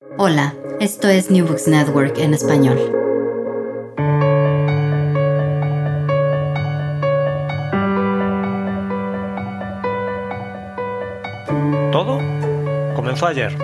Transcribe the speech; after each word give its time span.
Hola, 0.00 0.54
esto 0.78 1.08
es 1.08 1.28
New 1.28 1.44
Books 1.44 1.66
Network 1.66 2.18
en 2.18 2.32
español. 2.32 2.78
Todo 11.90 12.18
comenzó 12.94 13.26
ayer. 13.26 13.56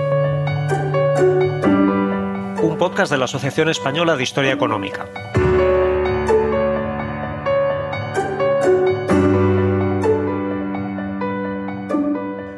Un 2.60 2.77
podcast 2.78 3.12
de 3.12 3.18
la 3.18 3.27
Asociación 3.27 3.68
Española 3.68 4.16
de 4.16 4.24
Historia 4.24 4.55
Económica. 4.55 5.06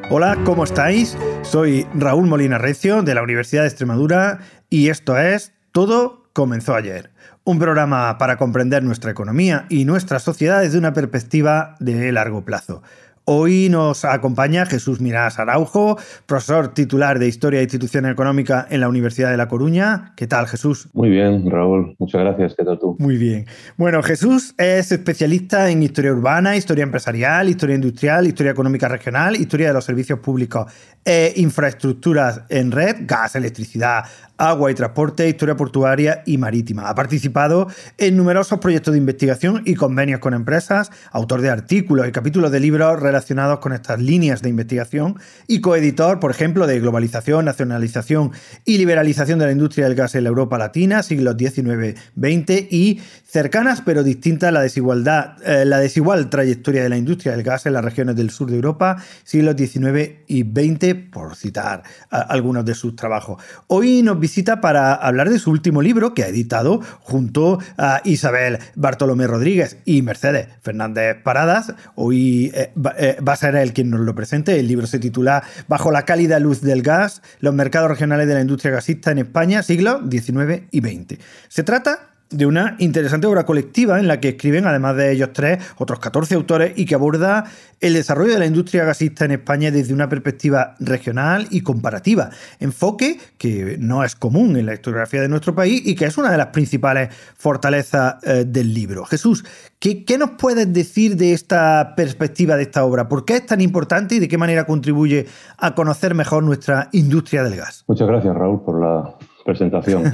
Hola, 0.08 0.38
¿cómo 0.46 0.64
estáis? 0.64 1.14
Soy 1.50 1.86
Raúl 1.94 2.26
Molina 2.26 2.58
Recio 2.58 3.02
de 3.02 3.14
la 3.14 3.22
Universidad 3.22 3.62
de 3.62 3.68
Extremadura 3.68 4.40
y 4.68 4.88
esto 4.88 5.16
es 5.16 5.52
Todo 5.70 6.24
comenzó 6.32 6.74
ayer. 6.74 7.12
Un 7.44 7.60
programa 7.60 8.18
para 8.18 8.36
comprender 8.36 8.82
nuestra 8.82 9.12
economía 9.12 9.64
y 9.68 9.84
nuestra 9.84 10.18
sociedad 10.18 10.60
desde 10.60 10.76
una 10.78 10.92
perspectiva 10.92 11.76
de 11.78 12.10
largo 12.10 12.44
plazo. 12.44 12.82
Hoy 13.28 13.68
nos 13.70 14.04
acompaña 14.04 14.66
Jesús 14.66 15.00
Mirás 15.00 15.40
Araujo, 15.40 15.98
profesor 16.26 16.72
titular 16.74 17.18
de 17.18 17.26
Historia 17.26 17.58
e 17.58 17.64
Institución 17.64 18.06
Económica 18.06 18.68
en 18.70 18.78
la 18.78 18.88
Universidad 18.88 19.32
de 19.32 19.36
La 19.36 19.48
Coruña. 19.48 20.12
¿Qué 20.14 20.28
tal, 20.28 20.46
Jesús? 20.46 20.88
Muy 20.92 21.10
bien, 21.10 21.50
Raúl. 21.50 21.96
Muchas 21.98 22.20
gracias. 22.20 22.54
¿Qué 22.56 22.64
tal 22.64 22.78
tú? 22.78 22.94
Muy 23.00 23.16
bien. 23.16 23.46
Bueno, 23.76 24.00
Jesús 24.04 24.54
es 24.58 24.92
especialista 24.92 25.68
en 25.68 25.82
historia 25.82 26.12
urbana, 26.12 26.56
historia 26.56 26.84
empresarial, 26.84 27.48
historia 27.48 27.74
industrial, 27.74 28.28
historia 28.28 28.52
económica 28.52 28.86
regional, 28.86 29.34
historia 29.34 29.66
de 29.66 29.72
los 29.72 29.84
servicios 29.84 30.20
públicos 30.20 30.72
e 31.04 31.32
infraestructuras 31.36 32.42
en 32.48 32.70
red, 32.70 32.96
gas, 33.06 33.34
electricidad, 33.34 34.04
agua 34.38 34.70
y 34.70 34.74
transporte, 34.74 35.28
historia 35.28 35.56
portuaria 35.56 36.22
y 36.26 36.38
marítima. 36.38 36.88
Ha 36.88 36.94
participado 36.94 37.68
en 37.98 38.16
numerosos 38.16 38.58
proyectos 38.58 38.92
de 38.92 38.98
investigación 38.98 39.62
y 39.64 39.74
convenios 39.74 40.20
con 40.20 40.34
empresas, 40.34 40.90
autor 41.10 41.40
de 41.40 41.50
artículos 41.50 42.06
y 42.06 42.12
capítulos 42.12 42.50
de 42.50 42.60
libros 42.60 43.00
relacionados 43.00 43.15
con 43.60 43.72
estas 43.72 44.00
líneas 44.00 44.42
de 44.42 44.50
investigación 44.50 45.18
y 45.46 45.60
coeditor, 45.60 46.20
por 46.20 46.30
ejemplo, 46.30 46.66
de 46.66 46.80
Globalización, 46.80 47.44
Nacionalización 47.44 48.32
y 48.64 48.78
Liberalización 48.78 49.38
de 49.38 49.46
la 49.46 49.52
Industria 49.52 49.86
del 49.86 49.94
Gas 49.94 50.14
en 50.14 50.24
la 50.24 50.28
Europa 50.28 50.58
Latina, 50.58 51.02
siglos 51.02 51.36
XIX-XX 51.36 52.66
y 52.70 53.00
cercanas 53.24 53.82
pero 53.84 54.02
distintas 54.02 54.52
la 54.52 54.60
desigualdad, 54.60 55.36
eh, 55.44 55.64
la 55.64 55.78
desigual 55.78 56.30
trayectoria 56.30 56.82
de 56.82 56.88
la 56.88 56.96
industria 56.96 57.32
del 57.32 57.42
gas 57.42 57.66
en 57.66 57.72
las 57.72 57.84
regiones 57.84 58.16
del 58.16 58.30
sur 58.30 58.50
de 58.50 58.56
Europa, 58.56 58.96
siglos 59.24 59.56
XIX 59.56 60.20
y 60.26 60.42
XX, 60.42 60.94
por 61.10 61.36
citar 61.36 61.82
algunos 62.10 62.64
de 62.64 62.74
sus 62.74 62.96
trabajos. 62.96 63.42
Hoy 63.66 64.02
nos 64.02 64.18
visita 64.18 64.60
para 64.60 64.94
hablar 64.94 65.30
de 65.30 65.38
su 65.38 65.50
último 65.50 65.82
libro 65.82 66.14
que 66.14 66.24
ha 66.24 66.28
editado 66.28 66.80
junto 67.00 67.58
a 67.76 68.00
Isabel 68.04 68.58
Bartolomé 68.74 69.26
Rodríguez 69.26 69.78
y 69.84 70.02
Mercedes 70.02 70.48
Fernández 70.62 71.16
Paradas. 71.22 71.74
Hoy 71.94 72.52
eh, 72.54 72.72
eh, 73.06 73.16
va, 73.26 73.34
a 73.34 73.36
ser 73.36 73.56
él 73.56 73.72
quien 73.72 73.90
nos 73.90 74.00
lo 74.00 74.14
presente. 74.14 74.58
El 74.58 74.68
libro 74.68 74.86
se 74.86 74.98
titula 74.98 75.42
Bajo 75.68 75.90
la 75.90 76.04
cálida 76.04 76.38
luz 76.40 76.60
del 76.60 76.82
gas, 76.82 77.22
los 77.40 77.54
mercados 77.54 77.88
regionales 77.88 78.26
de 78.26 78.34
la 78.34 78.40
industria 78.40 78.72
gasista 78.72 79.10
en 79.10 79.18
España, 79.18 79.62
siglos 79.62 80.02
XIX 80.10 80.62
y 80.70 80.80
XX. 80.80 81.18
Se 81.48 81.62
trata 81.62 82.10
de 82.30 82.46
una 82.46 82.76
interesante 82.78 83.26
obra 83.26 83.46
colectiva 83.46 83.98
en 83.98 84.08
la 84.08 84.20
que 84.20 84.30
escriben, 84.30 84.66
además 84.66 84.96
de 84.96 85.12
ellos 85.12 85.30
tres, 85.32 85.62
otros 85.76 86.00
14 86.00 86.34
autores 86.34 86.72
y 86.76 86.84
que 86.84 86.94
aborda 86.94 87.44
el 87.80 87.94
desarrollo 87.94 88.32
de 88.32 88.38
la 88.38 88.46
industria 88.46 88.84
gasista 88.84 89.24
en 89.26 89.32
España 89.32 89.70
desde 89.70 89.92
una 89.94 90.08
perspectiva 90.08 90.74
regional 90.80 91.46
y 91.50 91.60
comparativa. 91.60 92.30
Enfoque 92.58 93.18
que 93.38 93.76
no 93.78 94.02
es 94.02 94.16
común 94.16 94.56
en 94.56 94.66
la 94.66 94.74
historiografía 94.74 95.20
de 95.20 95.28
nuestro 95.28 95.54
país 95.54 95.82
y 95.84 95.94
que 95.94 96.06
es 96.06 96.18
una 96.18 96.30
de 96.30 96.38
las 96.38 96.48
principales 96.48 97.10
fortalezas 97.36 98.16
eh, 98.24 98.44
del 98.46 98.72
libro. 98.72 99.04
Jesús, 99.04 99.44
¿qué, 99.78 100.04
¿qué 100.04 100.18
nos 100.18 100.30
puedes 100.30 100.72
decir 100.72 101.16
de 101.16 101.32
esta 101.32 101.94
perspectiva 101.96 102.56
de 102.56 102.62
esta 102.62 102.84
obra? 102.84 103.08
¿Por 103.08 103.24
qué 103.24 103.36
es 103.36 103.46
tan 103.46 103.60
importante 103.60 104.16
y 104.16 104.18
de 104.18 104.28
qué 104.28 104.38
manera 104.38 104.64
contribuye 104.64 105.26
a 105.58 105.74
conocer 105.74 106.14
mejor 106.14 106.42
nuestra 106.42 106.88
industria 106.92 107.44
del 107.44 107.56
gas? 107.56 107.84
Muchas 107.86 108.08
gracias, 108.08 108.34
Raúl, 108.34 108.62
por 108.62 108.80
la 108.80 109.15
presentación. 109.46 110.04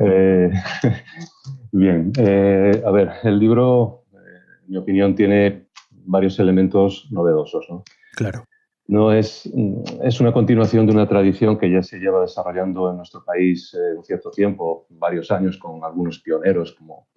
Eh, 0.00 0.50
bien, 1.72 2.12
eh, 2.18 2.82
a 2.84 2.90
ver, 2.90 3.10
el 3.22 3.38
libro, 3.38 4.04
en 4.12 4.72
mi 4.72 4.76
opinión, 4.76 5.14
tiene 5.14 5.68
varios 5.90 6.38
elementos 6.38 7.08
novedosos. 7.10 7.66
¿no? 7.70 7.84
Claro. 8.16 8.44
No 8.86 9.12
es, 9.12 9.50
es 10.02 10.20
una 10.20 10.32
continuación 10.32 10.86
de 10.86 10.92
una 10.92 11.08
tradición 11.08 11.56
que 11.56 11.70
ya 11.70 11.82
se 11.82 11.98
lleva 11.98 12.20
desarrollando 12.20 12.90
en 12.90 12.98
nuestro 12.98 13.24
país 13.24 13.72
eh, 13.74 13.96
un 13.96 14.04
cierto 14.04 14.30
tiempo, 14.30 14.86
varios 14.90 15.30
años, 15.30 15.56
con 15.56 15.82
algunos 15.82 16.20
pioneros, 16.20 16.72
como 16.72 17.08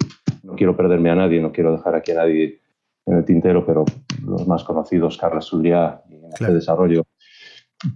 no 0.44 0.56
quiero 0.56 0.78
perderme 0.78 1.10
a 1.10 1.16
nadie, 1.16 1.42
no 1.42 1.52
quiero 1.52 1.74
dejar 1.74 1.96
aquí 1.96 2.12
a 2.12 2.16
nadie 2.16 2.62
en 3.06 3.18
el 3.18 3.26
tintero, 3.26 3.66
pero 3.66 3.84
los 4.26 4.48
más 4.48 4.64
conocidos, 4.64 5.18
Carlos 5.18 5.50
Zuliá 5.50 6.04
y 6.10 6.16
en 6.16 6.32
este 6.32 6.54
desarrollo 6.54 7.04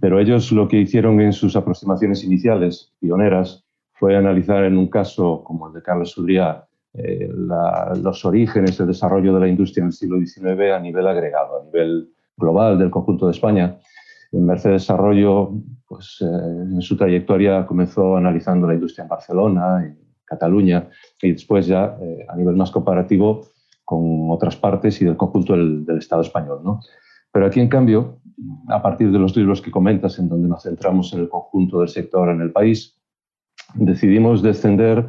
pero 0.00 0.20
ellos 0.20 0.52
lo 0.52 0.68
que 0.68 0.78
hicieron 0.78 1.20
en 1.20 1.32
sus 1.32 1.56
aproximaciones 1.56 2.24
iniciales, 2.24 2.92
pioneras, 3.00 3.64
fue 3.94 4.16
analizar 4.16 4.64
en 4.64 4.78
un 4.78 4.88
caso 4.88 5.42
como 5.44 5.68
el 5.68 5.74
de 5.74 5.82
Carlos 5.82 6.10
Sudría 6.10 6.64
eh, 6.94 7.28
los 7.32 8.24
orígenes 8.24 8.76
del 8.76 8.88
desarrollo 8.88 9.32
de 9.34 9.40
la 9.40 9.48
industria 9.48 9.82
en 9.82 9.86
el 9.86 9.92
siglo 9.92 10.18
XIX 10.18 10.72
a 10.74 10.78
nivel 10.78 11.06
agregado, 11.06 11.60
a 11.60 11.64
nivel 11.64 12.10
global 12.36 12.78
del 12.78 12.90
conjunto 12.90 13.26
de 13.26 13.32
España. 13.32 13.78
En 14.30 14.46
Mercedes 14.46 14.82
Desarrollo, 14.82 15.52
pues, 15.86 16.18
eh, 16.20 16.24
en 16.24 16.82
su 16.82 16.96
trayectoria 16.96 17.66
comenzó 17.66 18.16
analizando 18.16 18.66
la 18.66 18.74
industria 18.74 19.04
en 19.04 19.08
Barcelona, 19.08 19.84
en 19.84 19.98
Cataluña, 20.24 20.88
y 21.20 21.32
después 21.32 21.66
ya 21.66 21.96
eh, 22.00 22.26
a 22.28 22.36
nivel 22.36 22.56
más 22.56 22.70
comparativo 22.70 23.46
con 23.84 24.30
otras 24.30 24.56
partes 24.56 25.00
y 25.02 25.04
del 25.04 25.16
conjunto 25.16 25.52
del, 25.52 25.84
del 25.84 25.98
Estado 25.98 26.22
español. 26.22 26.60
¿no? 26.64 26.80
Pero 27.32 27.46
aquí, 27.46 27.60
en 27.60 27.68
cambio, 27.68 28.20
a 28.68 28.82
partir 28.82 29.10
de 29.10 29.18
los 29.18 29.36
libros 29.36 29.62
que 29.62 29.70
comentas, 29.70 30.18
en 30.18 30.28
donde 30.28 30.48
nos 30.48 30.62
centramos 30.62 31.12
en 31.12 31.20
el 31.20 31.28
conjunto 31.28 31.80
del 31.80 31.88
sector 31.88 32.28
en 32.28 32.40
el 32.40 32.52
país, 32.52 32.98
decidimos 33.74 34.42
descender 34.42 35.08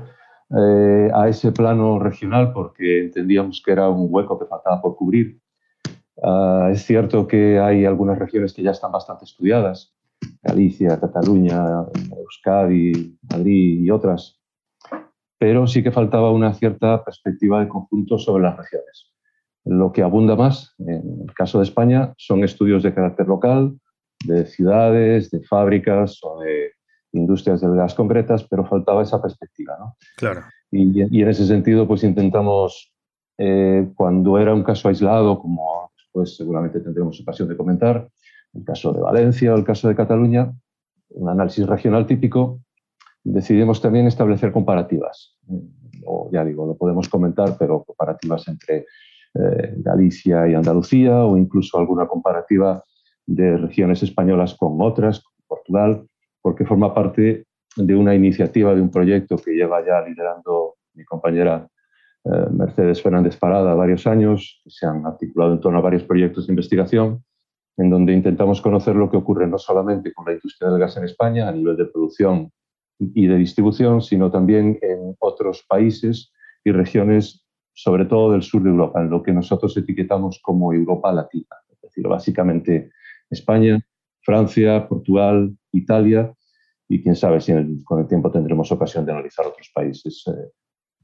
eh, 0.50 1.10
a 1.14 1.28
ese 1.28 1.52
plano 1.52 2.00
regional 2.00 2.54
porque 2.54 3.06
entendíamos 3.06 3.62
que 3.64 3.72
era 3.72 3.90
un 3.90 4.08
hueco 4.10 4.40
que 4.40 4.46
faltaba 4.46 4.82
por 4.82 4.96
cubrir. 4.96 5.40
Ah, 6.22 6.70
es 6.72 6.84
cierto 6.84 7.28
que 7.28 7.60
hay 7.60 7.86
algunas 7.86 8.20
regiones 8.20 8.54
que 8.54 8.64
ya 8.64 8.72
están 8.72 8.92
bastante 8.92 9.26
estudiadas, 9.26 9.96
Galicia, 10.42 11.00
Cataluña, 11.00 11.86
Euskadi, 12.18 13.18
Madrid 13.32 13.84
y 13.84 13.90
otras, 13.90 14.40
pero 15.38 15.68
sí 15.68 15.84
que 15.84 15.92
faltaba 15.92 16.32
una 16.32 16.54
cierta 16.54 17.04
perspectiva 17.04 17.60
de 17.60 17.68
conjunto 17.68 18.18
sobre 18.18 18.44
las 18.44 18.56
regiones. 18.56 19.13
Lo 19.66 19.92
que 19.92 20.02
abunda 20.02 20.36
más, 20.36 20.76
en 20.80 21.22
el 21.28 21.34
caso 21.34 21.60
de 21.60 21.66
España, 21.66 22.14
son 22.18 22.44
estudios 22.44 22.84
de 22.84 22.94
carácter 22.94 23.28
local, 23.28 23.80
de 24.26 24.46
ciudades, 24.46 25.32
de 25.32 25.42
fábricas 25.44 26.20
o 26.24 26.40
de 26.42 26.72
industrias 27.14 27.62
del 27.62 27.76
gas 27.76 27.94
concretas, 27.94 28.44
pero 28.44 28.66
faltaba 28.66 29.04
esa 29.04 29.22
perspectiva. 29.22 29.78
¿no? 29.80 29.96
Claro. 30.18 30.42
Y, 30.72 31.22
en 31.22 31.30
ese 31.30 31.46
sentido, 31.46 31.88
pues 31.88 32.04
intentamos, 32.04 32.92
eh, 33.38 33.88
cuando 33.96 34.40
era 34.40 34.54
un 34.54 34.64
caso 34.64 34.90
aislado, 34.90 35.40
como 35.40 35.92
después 35.98 36.36
seguramente 36.36 36.80
tendremos 36.80 37.22
ocasión 37.22 37.48
de 37.48 37.58
comentar, 37.58 38.10
el 38.54 38.64
caso 38.64 38.92
de 38.92 39.02
Valencia 39.02 39.54
o 39.54 39.58
el 39.58 39.64
caso 39.64 39.88
de 39.88 39.96
Cataluña, 39.96 40.52
un 41.10 41.30
análisis 41.30 41.66
regional 41.68 42.06
típico, 42.06 42.60
decidimos 43.24 43.82
también 43.82 44.08
establecer 44.08 44.52
comparativas. 44.52 45.38
O 46.06 46.30
ya 46.32 46.44
digo, 46.44 46.66
lo 46.66 46.76
podemos 46.76 47.08
comentar, 47.08 47.56
pero 47.58 47.84
comparativas 47.84 48.48
entre 48.48 48.86
eh, 49.36 49.74
Galicia 49.78 50.48
y 50.48 50.54
Andalucía 50.54 51.24
o 51.26 51.38
incluso 51.38 51.78
alguna 51.78 52.08
comparativa 52.08 52.84
de 53.26 53.58
regiones 53.58 54.04
españolas 54.04 54.56
con 54.56 54.82
otras, 54.82 55.22
con 55.22 55.34
Portugal, 55.48 56.08
porque 56.42 56.66
forma 56.66 56.94
parte 56.94 57.46
de 57.76 57.96
una 57.96 58.14
iniciativa, 58.14 58.76
de 58.76 58.82
un 58.82 58.92
proyecto 58.92 59.38
que 59.38 59.52
lleva 59.52 59.86
ya 59.86 60.02
liderando 60.02 60.76
mi 60.94 61.04
compañera 61.06 61.68
eh, 62.26 62.50
Mercedes 62.52 63.02
Fernández 63.02 63.38
Parada 63.38 63.74
varios 63.74 64.08
años, 64.08 64.62
que 64.64 64.70
se 64.70 64.86
han 64.86 65.06
articulado 65.06 65.54
en 65.54 65.60
torno 65.60 65.80
a 65.80 65.82
varios 65.82 66.04
proyectos 66.04 66.48
de 66.48 66.54
investigación, 66.54 67.24
en 67.78 67.90
donde 67.90 68.14
intentamos 68.14 68.62
conocer 68.62 68.96
lo 68.96 69.10
que 69.10 69.18
ocurre 69.18 69.48
no 69.48 69.58
solamente 69.58 70.14
con 70.14 70.26
la 70.26 70.34
industria 70.34 70.70
del 70.70 70.80
gas 70.80 70.96
en 70.98 71.06
España 71.06 71.50
a 71.50 71.52
nivel 71.52 71.76
de 71.76 71.86
producción 71.86 72.52
y 73.00 73.28
de 73.28 73.38
distribución, 73.38 74.02
sino 74.02 74.32
también 74.32 74.78
en 74.82 75.16
otros 75.20 75.66
países 75.68 76.32
y 76.64 76.72
regiones, 76.72 77.43
sobre 77.74 78.06
todo 78.06 78.32
del 78.32 78.44
sur 78.44 78.64
de 78.64 78.70
Europa, 78.70 79.02
en 79.02 79.10
lo 79.10 79.22
que 79.24 79.34
nosotros 79.34 79.76
etiquetamos 79.76 80.40
como 80.42 80.74
Europa 80.74 81.12
Latina, 81.12 81.56
es 81.72 81.82
decir, 81.82 82.08
básicamente 82.08 82.92
España, 83.30 83.80
Francia, 84.22 84.88
Portugal, 84.88 85.56
Italia 85.72 86.34
y 86.88 87.02
quién 87.02 87.16
sabe 87.16 87.42
si 87.42 87.54
con 87.84 88.00
el 88.00 88.08
tiempo 88.08 88.32
tendremos 88.32 88.72
ocasión 88.72 89.06
de 89.06 89.12
analizar 89.12 89.46
otros 89.46 89.72
países 89.74 90.24
eh, 90.28 90.52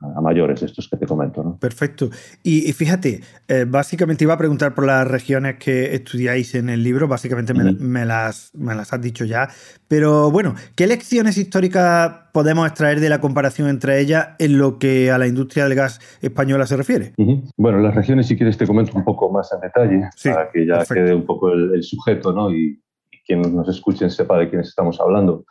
a 0.02 0.22
mayores, 0.22 0.64
estos 0.64 0.88
que 0.88 0.98
te 0.98 1.06
comento. 1.06 1.44
¿no? 1.44 1.58
Perfecto. 1.58 2.10
Y, 2.44 2.72
fíjate, 2.74 3.22
eh, 3.48 3.66
básicamente 3.68 4.24
iba 4.24 4.34
a 4.34 4.38
preguntar 4.38 4.74
por 4.74 4.86
las 4.86 5.08
regiones 5.08 5.58
que 5.58 5.94
estudiáis 5.94 6.56
en 6.56 6.70
el 6.70 6.84
libro, 6.84 7.08
básicamente 7.08 7.54
me, 7.54 8.06
las, 8.06 8.52
me 8.56 8.76
las 8.76 8.94
has 8.94 9.02
dicho 9.02 9.26
ya, 9.26 9.50
pero 9.88 10.32
bueno, 10.32 10.56
¿qué 10.76 10.88
lecciones 10.88 11.38
históricas 11.38 12.14
podemos 12.32 12.68
extraer 12.68 13.00
de 13.00 13.10
la 13.10 13.20
comparación 13.20 13.68
entre 13.68 14.00
ellas 14.00 14.30
en 14.40 14.58
lo 14.58 14.80
que 14.80 15.12
a 15.12 15.18
la 15.18 15.28
industria 15.28 15.66
del 15.66 15.76
gas 15.76 16.00
española 16.22 16.66
se 16.66 16.78
refiere? 16.78 17.14
Bueno, 17.58 17.80
las 17.80 17.94
regiones, 17.94 18.28
si 18.28 18.38
quieres, 18.38 18.58
te 18.58 18.68
comento 18.68 18.98
un 18.98 19.04
poco 19.04 19.32
más 19.32 19.52
en 19.54 19.60
detalle, 19.60 20.10
para 20.24 20.50
que 20.50 20.66
ya 20.66 20.86
quede 20.86 21.14
un 21.14 21.26
poco 21.26 21.52
el, 21.52 21.84
sujeto 21.84 22.32
¿no? 22.32 22.52
y, 22.52 22.82
y 23.12 23.18
quien 23.26 23.42
nos 23.42 23.68
escuche 23.68 24.10
sepa 24.10 24.38
de 24.38 24.50
quiénes 24.50 24.70
estamos 24.70 25.00
hablando. 25.00 25.46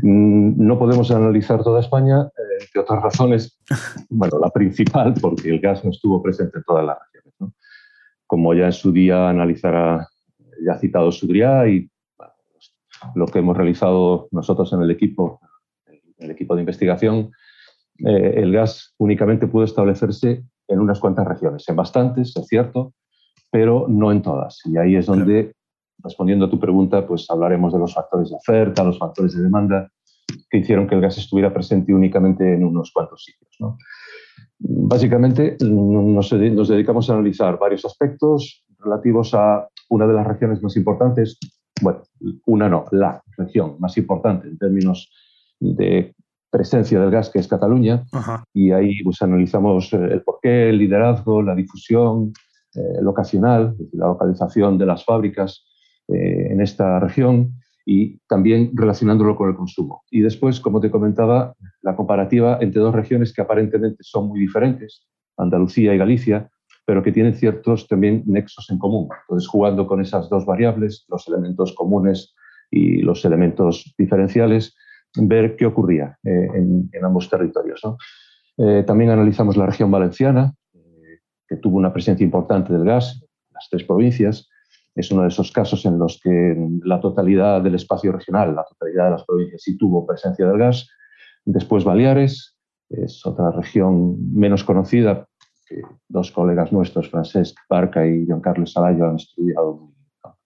Mm, 0.00 0.64
no 0.64 0.78
podemos 0.78 1.10
analizar 1.10 1.62
toda 1.62 1.80
España, 1.80 2.22
eh, 2.22 2.64
entre 2.64 2.80
otras 2.80 3.02
razones. 3.02 3.58
Bueno, 4.08 4.38
la 4.38 4.50
principal, 4.50 5.14
porque 5.20 5.50
el 5.50 5.60
gas 5.60 5.84
no 5.84 5.90
estuvo 5.90 6.22
presente 6.22 6.58
en 6.58 6.64
todas 6.64 6.84
las 6.84 6.98
regiones. 7.12 7.54
Como 8.26 8.54
ya 8.54 8.66
en 8.66 8.72
su 8.72 8.92
día 8.92 9.28
analizará, 9.28 10.08
ya 10.64 10.72
ha 10.72 10.78
citado 10.78 11.10
Sudriá 11.10 11.66
y 11.66 11.90
lo 13.14 13.26
que 13.26 13.40
hemos 13.40 13.56
realizado 13.56 14.28
nosotros 14.30 14.72
en 14.72 14.82
el 14.82 14.90
equipo, 14.90 15.40
el 16.18 16.30
equipo 16.30 16.54
de 16.54 16.60
investigación, 16.60 17.32
eh, 17.98 18.34
el 18.36 18.52
gas 18.52 18.94
únicamente 18.98 19.46
pudo 19.46 19.64
establecerse 19.64 20.44
en 20.68 20.78
unas 20.78 21.00
cuantas 21.00 21.26
regiones, 21.26 21.68
en 21.68 21.76
bastantes, 21.76 22.36
es 22.36 22.46
cierto, 22.46 22.94
pero 23.50 23.86
no 23.88 24.12
en 24.12 24.22
todas. 24.22 24.60
Y 24.64 24.76
ahí 24.78 24.96
es 24.96 25.06
donde 25.06 25.54
respondiendo 26.02 26.46
a 26.46 26.50
tu 26.50 26.58
pregunta, 26.58 27.06
pues 27.06 27.30
hablaremos 27.30 27.72
de 27.72 27.78
los 27.78 27.94
factores 27.94 28.30
de 28.30 28.36
oferta, 28.36 28.84
los 28.84 28.98
factores 28.98 29.34
de 29.34 29.42
demanda 29.42 29.90
que 30.50 30.58
hicieron 30.58 30.86
que 30.86 30.94
el 30.94 31.00
gas 31.00 31.18
estuviera 31.18 31.52
presente 31.52 31.94
únicamente 31.94 32.54
en 32.54 32.64
unos 32.64 32.90
cuantos 32.92 33.24
sitios. 33.24 33.76
Básicamente 34.58 35.56
nos, 35.60 36.30
dedicamos 36.30 37.10
a 37.10 37.14
analizar 37.14 37.58
varios 37.58 37.84
aspectos 37.84 38.64
relativos 38.78 39.34
a 39.34 39.68
una 39.90 40.06
de 40.06 40.14
las 40.14 40.26
regiones 40.26 40.62
más 40.62 40.76
importantes, 40.76 41.38
bueno, 41.80 42.02
una 42.46 42.68
no, 42.68 42.84
la 42.92 43.22
región 43.36 43.76
más 43.78 43.96
importante 43.98 44.48
en 44.48 44.58
términos 44.58 45.10
de 45.58 46.14
presencia 46.50 47.00
del 47.00 47.10
gas, 47.10 47.30
que 47.30 47.38
es 47.38 47.48
Cataluña, 47.48 48.04
y 48.52 48.72
ahí 48.72 49.02
pues, 49.02 49.22
analizamos 49.22 49.92
el 49.92 50.22
porqué, 50.22 50.68
el 50.68 50.78
liderazgo, 50.78 51.42
la 51.42 51.54
difusión 51.54 52.32
eh, 52.74 53.02
locacional, 53.02 53.74
la 53.92 54.06
localización 54.06 54.78
de 54.78 54.86
las 54.86 55.04
fábricas, 55.04 55.64
eh, 56.08 56.48
en 56.50 56.60
esta 56.60 56.98
región 57.00 57.54
y 57.84 58.18
también 58.28 58.70
relacionándolo 58.74 59.36
con 59.36 59.48
el 59.48 59.56
consumo. 59.56 60.02
Y 60.10 60.20
después, 60.20 60.60
como 60.60 60.80
te 60.80 60.90
comentaba, 60.90 61.54
la 61.82 61.96
comparativa 61.96 62.58
entre 62.60 62.80
dos 62.80 62.94
regiones 62.94 63.32
que 63.32 63.42
aparentemente 63.42 63.98
son 64.02 64.28
muy 64.28 64.40
diferentes, 64.40 65.06
Andalucía 65.36 65.94
y 65.94 65.98
Galicia, 65.98 66.50
pero 66.84 67.02
que 67.02 67.12
tienen 67.12 67.34
ciertos 67.34 67.88
también 67.88 68.22
nexos 68.26 68.70
en 68.70 68.78
común. 68.78 69.08
Entonces, 69.22 69.48
jugando 69.48 69.86
con 69.86 70.00
esas 70.00 70.28
dos 70.28 70.46
variables, 70.46 71.04
los 71.08 71.26
elementos 71.28 71.72
comunes 71.74 72.34
y 72.70 73.02
los 73.02 73.24
elementos 73.24 73.94
diferenciales, 73.98 74.74
ver 75.16 75.56
qué 75.56 75.66
ocurría 75.66 76.18
eh, 76.24 76.48
en, 76.54 77.04
ambos 77.04 77.28
territorios. 77.28 77.82
Eh, 78.58 78.82
también 78.86 79.10
analizamos 79.10 79.56
la 79.56 79.66
región 79.66 79.90
valenciana, 79.90 80.54
que 81.48 81.56
tuvo 81.56 81.76
una 81.76 81.92
presencia 81.92 82.24
importante 82.24 82.72
del 82.72 82.84
gas 82.84 83.20
en 83.22 83.54
las 83.54 83.68
tres 83.70 83.84
provincias, 83.84 84.48
es 84.94 85.10
uno 85.10 85.22
de 85.22 85.28
esos 85.28 85.50
casos 85.52 85.84
en 85.86 85.98
los 85.98 86.20
que 86.22 86.56
la 86.84 87.00
totalidad 87.00 87.62
del 87.62 87.74
espacio 87.74 88.12
regional, 88.12 88.54
la 88.54 88.64
totalidad 88.64 89.06
de 89.06 89.10
las 89.12 89.24
provincias 89.24 89.62
sí 89.62 89.76
tuvo 89.78 90.06
presencia 90.06 90.46
del 90.46 90.58
gas. 90.58 90.88
Después 91.44 91.84
Baleares, 91.84 92.56
es 92.90 93.24
otra 93.24 93.50
región 93.52 94.32
menos 94.34 94.64
conocida, 94.64 95.26
que 95.66 95.80
dos 96.08 96.30
colegas 96.30 96.72
nuestros, 96.72 97.08
Francesc 97.10 97.56
Barca 97.68 98.06
y 98.06 98.26
John 98.28 98.40
Carlos 98.40 98.72
Salayo, 98.72 99.06
han 99.06 99.16
estudiado 99.16 99.92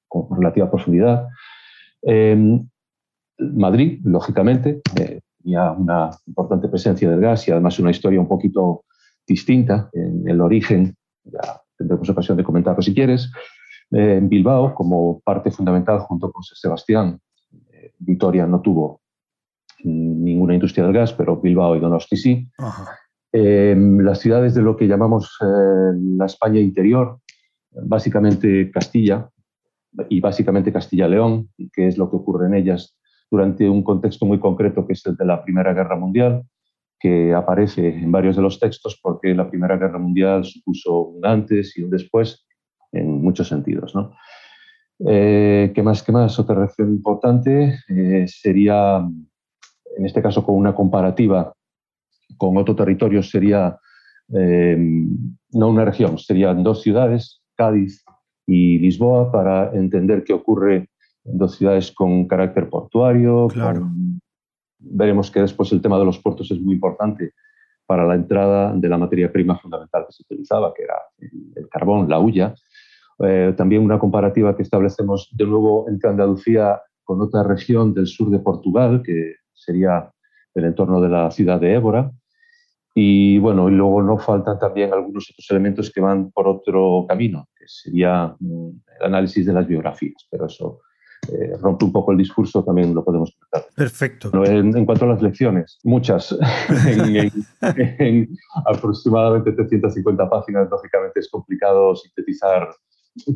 con 0.07 0.37
relativa 0.37 0.71
profundidad. 0.71 1.27
Em, 2.03 2.69
Madrid, 3.39 4.01
lógicamente, 4.05 4.81
eh, 4.99 5.21
tenía 5.43 5.73
una 5.73 6.11
importante 6.27 6.69
presencia 6.69 7.11
del 7.11 7.21
gas 7.21 7.47
y 7.49 7.51
además 7.51 7.79
una 7.79 7.91
historia 7.91 8.21
un 8.21 8.29
poquito 8.29 8.85
distinta 9.27 9.91
en 9.93 10.29
el 10.29 10.41
origen, 10.41 10.95
ya 11.25 11.61
tendremos 11.77 12.09
ocasión 12.09 12.37
de 12.37 12.45
comentarlo 12.45 12.81
si 12.81 12.95
quieres. 12.95 13.31
Eh, 13.93 14.17
en 14.17 14.29
Bilbao, 14.29 14.75
como 14.75 15.21
parte 15.21 15.51
fundamental 15.51 16.01
junto 16.01 16.33
con 16.33 16.43
Sebastián, 16.43 17.21
eh, 17.73 17.93
Vitoria 17.99 18.47
no 18.47 18.61
tuvo 18.61 19.01
ninguna 19.85 20.55
industria 20.55 20.85
del 20.85 20.95
gas, 20.95 21.13
pero 21.13 21.41
Bilbao 21.41 21.77
y 21.77 21.81
Donosti 21.81 22.17
sí. 22.17 22.49
Em, 23.33 24.01
las 24.01 24.21
ciudades 24.21 24.55
de 24.55 24.63
lo 24.63 24.77
que 24.77 24.87
llamamos 24.87 25.37
eh, 25.41 25.93
la 26.17 26.27
España 26.27 26.61
interior, 26.61 27.19
básicamente 27.71 28.71
Castilla 28.71 29.29
y 30.09 30.21
básicamente 30.21 30.73
Castilla-León, 30.73 31.51
que 31.73 31.87
es 31.87 31.99
lo 31.99 32.11
que 32.11 32.17
ocurre 32.17 32.47
en 32.47 32.55
ellas 32.55 32.99
durante 33.31 33.69
un 33.69 33.83
contexto 33.83 34.25
muy 34.25 34.41
concreto 34.41 34.87
que 34.87 34.95
es 34.95 35.05
el 35.07 35.17
de 35.17 35.27
la 35.27 35.43
Primera 35.45 35.75
Guerra 35.75 35.97
Mundial, 35.97 36.45
que 36.99 37.35
aparece 37.35 37.89
en 37.89 38.11
varios 38.11 38.37
de 38.37 38.43
los 38.43 38.59
textos 38.59 38.99
porque 39.03 39.35
la 39.35 39.49
Primera 39.49 39.77
Guerra 39.77 39.99
Mundial 39.99 40.45
supuso 40.45 41.01
un 41.01 41.27
antes 41.27 41.77
y 41.77 41.83
un 41.83 41.91
después 41.91 42.46
muchos 43.27 43.49
sentidos. 43.49 43.95
¿no? 43.95 44.13
Eh, 45.05 45.73
¿Qué 45.75 45.83
más? 45.83 46.03
¿Qué 46.03 46.13
más? 46.13 46.39
Otra 46.39 46.55
reacción 46.55 46.91
importante 46.91 47.81
eh, 47.89 48.25
sería, 48.29 48.99
en 49.97 50.07
este 50.07 50.23
caso, 50.23 50.45
con 50.45 50.55
una 50.55 50.75
comparativa 50.75 51.53
con 52.39 52.57
otro 52.57 52.75
territorio, 52.75 53.23
sería 53.23 53.79
eh, 54.35 54.77
no 55.53 55.69
una 55.69 55.85
región, 55.85 56.19
serían 56.19 56.63
dos 56.63 56.83
ciudades, 56.83 57.43
Cádiz 57.55 58.05
y 58.47 58.79
Lisboa, 58.79 59.31
para 59.31 59.73
entender 59.73 60.25
qué 60.25 60.33
ocurre 60.33 60.89
en 61.25 61.39
dos 61.39 61.57
ciudades 61.57 61.93
con 61.93 62.27
carácter 62.27 62.69
portuario. 62.69 63.49
Claro. 63.49 63.89
veremos 64.79 65.31
que 65.31 65.41
después 65.41 65.73
el 65.73 65.81
tema 65.81 65.99
de 65.99 66.05
los 66.05 66.19
puertos 66.19 66.51
es 66.51 66.61
muy 66.61 66.75
importante 66.75 67.33
para 67.87 68.05
la 68.05 68.15
entrada 68.15 68.75
de 68.75 68.89
la 68.89 68.99
materia 68.99 69.33
prima 69.33 69.59
fundamental 69.59 70.05
que 70.07 70.13
se 70.13 70.23
utilizaba, 70.25 70.75
que 70.75 70.83
era 70.83 70.97
el 71.55 71.69
carbón, 71.69 72.09
la 72.09 72.19
hulla, 72.19 72.55
eh, 73.21 73.55
también 73.57 73.83
una 73.83 73.99
comparativa 73.99 74.57
que 74.57 74.63
establecemos 74.63 75.31
de 75.33 75.47
nuevo 75.47 75.89
entre 75.89 76.11
Andalucía 76.11 76.81
con 77.05 77.21
otra 77.23 77.43
región 77.43 77.95
del 77.95 78.07
sur 78.07 78.31
de 78.31 78.41
Portugal, 78.41 79.03
que 79.05 79.37
sería 79.55 80.11
el 80.55 80.65
entorno 80.65 81.01
de 81.01 81.09
la 81.09 81.31
ciudad 81.31 81.61
de 81.61 81.75
Évora. 81.75 82.11
Y 82.95 83.39
bueno, 83.39 83.69
y 83.69 83.73
luego 83.73 84.03
no 84.03 84.19
faltan 84.19 84.59
también 84.59 84.93
algunos 84.93 85.31
otros 85.31 85.47
elementos 85.51 85.93
que 85.93 86.01
van 86.01 86.31
por 86.31 86.49
otro 86.49 87.05
camino, 87.07 87.47
que 87.55 87.65
sería 87.69 88.35
mm, 88.41 88.69
el 89.01 89.07
análisis 89.07 89.47
de 89.47 89.53
las 89.53 89.67
biografías, 89.67 90.27
pero 90.31 90.47
eso 90.47 90.81
eh, 91.33 91.57
rompe 91.61 91.85
un 91.85 91.93
poco 91.93 92.13
el 92.13 92.19
discurso, 92.19 92.65
también 92.65 92.95
lo 92.95 93.05
podemos 93.05 93.37
tratar. 93.37 93.69
Perfecto. 93.75 94.45
En, 94.45 94.85
cuanto 94.85 95.05
a 95.05 95.09
las 95.09 95.23
lecciones, 95.23 95.79
muchas, 95.85 96.37
en, 97.99 98.29
aproximadamente 98.65 99.53
350 99.53 100.31
páginas, 100.31 100.69
lógicamente 100.71 101.21
es 101.21 101.29
complicado 101.29 101.97
sintetizar 101.97 102.71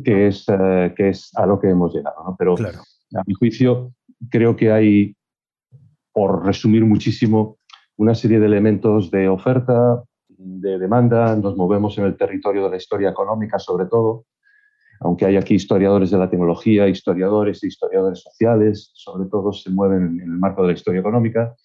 qué 0.03 0.27
es, 0.27 0.45
eh, 0.47 0.93
qué 0.95 1.09
es 1.09 1.31
a 1.35 1.45
lo 1.45 1.59
que 1.59 1.69
hemos 1.69 1.93
llegado, 1.93 2.23
¿no? 2.23 2.35
pero 2.37 2.55
a 2.55 3.23
mi 3.25 3.33
juicio 3.33 3.93
creo 4.29 4.55
que 4.55 4.71
hay, 4.71 5.15
por 6.13 6.45
resumir 6.45 6.85
muchísimo, 6.85 7.57
una 7.97 8.15
serie 8.15 8.39
de 8.39 8.45
elementos 8.45 9.11
de 9.11 9.27
oferta, 9.27 10.03
de 10.29 10.79
demanda, 10.79 11.35
nos 11.35 11.55
movemos 11.55 11.97
en 11.97 12.05
el 12.05 12.17
territorio 12.17 12.63
de 12.63 12.71
la 12.71 12.77
historia 12.77 13.09
económica 13.09 13.59
sobre 13.59 13.85
todo, 13.85 14.25
aunque 15.01 15.25
hay 15.25 15.35
aquí 15.35 15.55
historiadores 15.55 16.11
de 16.11 16.17
la 16.17 16.29
tecnología, 16.29 16.87
historiadores 16.87 17.63
e 17.63 17.67
historiadores 17.67 18.21
sociales, 18.21 18.91
sobre 18.93 19.29
todo 19.29 19.51
se 19.51 19.69
mueven 19.69 20.19
en 20.19 20.31
el 20.31 20.37
marco 20.37 20.61
de 20.61 20.69
la 20.69 20.73
historia 20.73 21.01
económica 21.01 21.55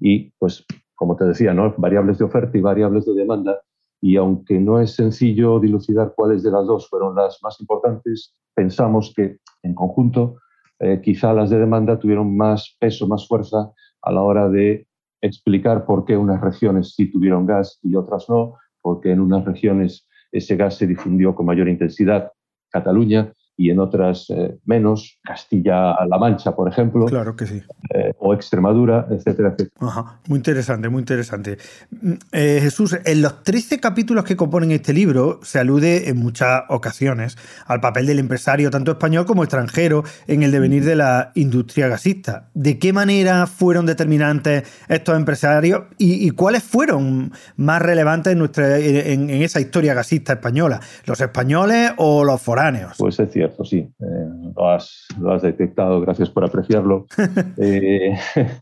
y, 0.00 0.30
pues, 0.38 0.64
como 0.94 1.16
te 1.16 1.24
decía, 1.24 1.52
¿no? 1.52 1.74
variables 1.76 2.18
de 2.18 2.24
oferta 2.24 2.56
y 2.56 2.60
variables 2.60 3.04
de 3.06 3.14
demanda. 3.14 3.60
Y 4.00 4.16
aunque 4.16 4.58
no 4.60 4.80
es 4.80 4.94
sencillo 4.94 5.58
dilucidar 5.58 6.12
cuáles 6.14 6.42
de 6.42 6.50
las 6.50 6.66
dos 6.66 6.88
fueron 6.88 7.14
las 7.14 7.38
más 7.42 7.60
importantes, 7.60 8.34
pensamos 8.54 9.12
que 9.16 9.38
en 9.62 9.74
conjunto 9.74 10.36
eh, 10.78 11.00
quizá 11.02 11.32
las 11.32 11.50
de 11.50 11.58
demanda 11.58 11.98
tuvieron 11.98 12.36
más 12.36 12.76
peso, 12.78 13.06
más 13.06 13.26
fuerza 13.26 13.72
a 14.02 14.12
la 14.12 14.22
hora 14.22 14.48
de 14.48 14.86
explicar 15.22 15.86
por 15.86 16.04
qué 16.04 16.16
unas 16.16 16.40
regiones 16.40 16.94
sí 16.94 17.10
tuvieron 17.10 17.46
gas 17.46 17.78
y 17.82 17.94
otras 17.94 18.28
no, 18.28 18.54
porque 18.82 19.10
en 19.10 19.20
unas 19.20 19.44
regiones 19.44 20.06
ese 20.30 20.56
gas 20.56 20.76
se 20.76 20.86
difundió 20.86 21.34
con 21.34 21.46
mayor 21.46 21.68
intensidad. 21.68 22.30
Cataluña 22.70 23.32
y 23.56 23.70
en 23.70 23.80
otras 23.80 24.28
eh, 24.30 24.58
menos, 24.66 25.18
Castilla-La 25.22 26.18
Mancha, 26.18 26.54
por 26.54 26.68
ejemplo. 26.68 27.06
Claro 27.06 27.34
que 27.34 27.46
sí. 27.46 27.62
Eh, 27.94 28.12
o 28.18 28.34
Extremadura, 28.34 29.06
etcétera, 29.10 29.50
etcétera. 29.50 29.70
Ajá. 29.80 30.20
Muy 30.28 30.36
interesante, 30.38 30.88
muy 30.90 31.00
interesante. 31.00 31.56
Mm, 31.90 32.12
eh, 32.32 32.58
Jesús, 32.60 32.98
en 33.02 33.22
los 33.22 33.42
13 33.42 33.80
capítulos 33.80 34.24
que 34.24 34.36
componen 34.36 34.72
este 34.72 34.92
libro 34.92 35.40
se 35.42 35.58
alude 35.58 36.10
en 36.10 36.18
muchas 36.18 36.64
ocasiones 36.68 37.38
al 37.66 37.80
papel 37.80 38.06
del 38.06 38.18
empresario, 38.18 38.70
tanto 38.70 38.92
español 38.92 39.24
como 39.24 39.42
extranjero, 39.42 40.04
en 40.26 40.42
el 40.42 40.50
devenir 40.50 40.84
de 40.84 40.96
la 40.96 41.32
industria 41.34 41.88
gasista. 41.88 42.50
¿De 42.52 42.78
qué 42.78 42.92
manera 42.92 43.46
fueron 43.46 43.86
determinantes 43.86 44.64
estos 44.88 45.16
empresarios 45.16 45.84
y, 45.96 46.30
cuáles 46.30 46.62
fueron 46.62 47.32
más 47.56 47.80
relevantes 47.80 48.32
en, 48.32 48.38
nuestra, 48.40 48.78
en, 48.78 49.30
en 49.30 49.42
esa 49.42 49.60
historia 49.60 49.94
gasista 49.94 50.34
española? 50.34 50.80
¿Los 51.06 51.20
españoles 51.20 51.92
o 51.96 52.24
los 52.24 52.42
foráneos? 52.42 52.96
Pues 52.98 53.18
es 53.18 53.30
cierto 53.32 53.45
sí, 53.64 53.78
eh, 53.78 54.52
lo, 54.56 54.70
has, 54.70 55.42
detectado, 55.42 56.00
gracias 56.00 56.30
por 56.30 56.44
apreciarlo. 56.44 57.06
Eh, 57.58 58.14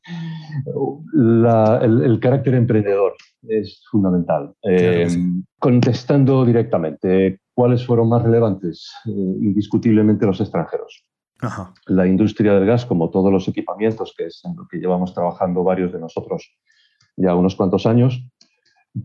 el, 1.12 2.18
carácter 2.20 2.54
emprendedor 2.54 3.14
es 3.48 3.82
fundamental. 3.90 4.54
Eh, 4.62 5.08
contestando 5.58 6.44
directamente, 6.44 7.40
¿cuáles 7.52 7.84
fueron 7.84 8.08
más 8.08 8.22
relevantes? 8.22 8.92
indiscutiblemente 9.04 10.26
los 10.26 10.40
extranjeros. 10.40 11.04
La 11.86 12.06
industria 12.06 12.54
del 12.54 12.66
gas, 12.66 12.86
como 12.86 13.10
todos 13.10 13.32
los 13.32 13.48
equipamientos, 13.48 14.14
que 14.16 14.26
es 14.26 14.40
en 14.44 14.56
lo 14.56 14.66
que 14.68 14.78
llevamos 14.78 15.12
trabajando 15.12 15.64
varios 15.64 15.92
de 15.92 15.98
nosotros 15.98 16.56
ya 17.16 17.34
unos 17.34 17.54
cuantos 17.54 17.86
años, 17.86 18.26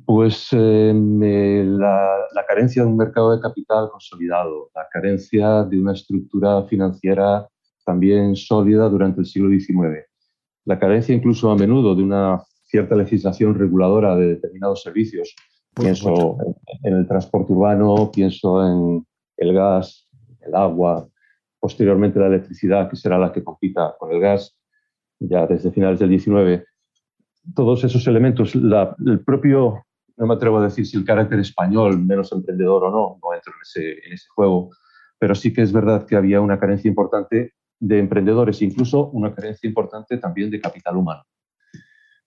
pues 0.06 0.50
eh, 0.52 0.94
la, 0.94 2.46
carencia 2.48 2.84
de 2.84 2.90
un 2.90 2.98
mercado 2.98 3.36
de 3.36 3.42
capital 3.42 3.90
consolidado, 3.90 4.70
la 4.76 4.88
carencia 4.92 5.64
de 5.64 5.80
una 5.80 5.94
estructura 5.94 6.64
financiera 6.64 7.48
también 7.86 8.36
sólida 8.36 8.88
durante 8.88 9.22
el 9.22 9.26
siglo 9.26 9.50
XIX, 9.50 10.06
la 10.66 10.78
carencia 10.78 11.16
incluso 11.16 11.50
a 11.50 11.56
menudo 11.56 11.96
de 11.96 12.04
una 12.04 12.44
cierta 12.64 12.96
legislación 12.96 13.56
reguladora 13.56 14.16
de 14.16 14.28
determinados 14.28 14.84
servicios. 14.84 15.36
pienso 15.74 16.38
en, 16.84 16.94
el 16.94 17.08
transporte 17.08 17.54
urbano, 17.54 18.12
pienso 18.12 18.64
en 18.66 19.06
el 19.38 19.54
gas, 19.54 20.08
el 20.42 20.54
agua, 20.54 21.08
posteriormente 21.60 22.20
la 22.20 22.28
electricidad, 22.28 22.90
que 22.90 22.96
será 22.96 23.18
la 23.18 23.32
que 23.32 23.44
compita 23.44 23.96
con 23.98 24.12
el 24.12 24.20
gas 24.20 24.56
ya 25.20 25.48
desde 25.48 25.72
finales 25.72 26.00
del 26.00 26.20
XIX 26.20 26.69
todos 27.56 27.84
esos 27.84 28.06
elementos, 28.08 28.54
el 28.56 29.24
propio, 29.26 29.86
no 30.18 30.28
me 30.28 30.34
atrevo 30.34 30.60
a 30.60 30.64
decir 30.64 30.86
si 30.86 30.98
el 30.98 31.06
carácter 31.06 31.40
español, 31.40 32.00
menos 32.06 32.32
emprendedor 32.32 32.84
o 32.86 32.92
no, 32.92 33.20
no 33.22 33.34
entro 33.34 33.54
en 33.54 33.62
ese, 33.62 34.06
en 34.06 34.14
ese 34.14 34.28
juego, 34.36 34.70
pero 35.18 35.36
sí 35.36 35.54
que 35.54 35.62
es 35.62 35.72
verdad 35.72 36.06
que 36.06 36.16
había 36.16 36.42
una 36.42 36.60
carencia 36.60 36.90
importante 36.90 37.54
de 37.80 38.00
emprendedores, 38.00 38.62
incluso 38.62 39.10
una 39.10 39.34
carencia 39.34 39.68
importante 39.68 40.18
también 40.18 40.50
de 40.50 40.60
capital 40.60 40.98
humano. 40.98 41.24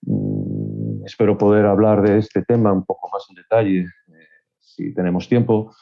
Mm, 0.01 1.05
espero 1.05 1.37
poder 1.37 1.65
hablar 1.65 2.01
de 2.01 2.17
este 2.17 2.43
tema 2.43 2.73
un 2.73 2.85
poco 2.85 3.09
más 3.09 3.25
en 3.29 3.35
detalle 3.35 3.79
eh, 3.81 4.27
si 4.59 4.93
tenemos 4.93 5.29
tiempo, 5.29 5.73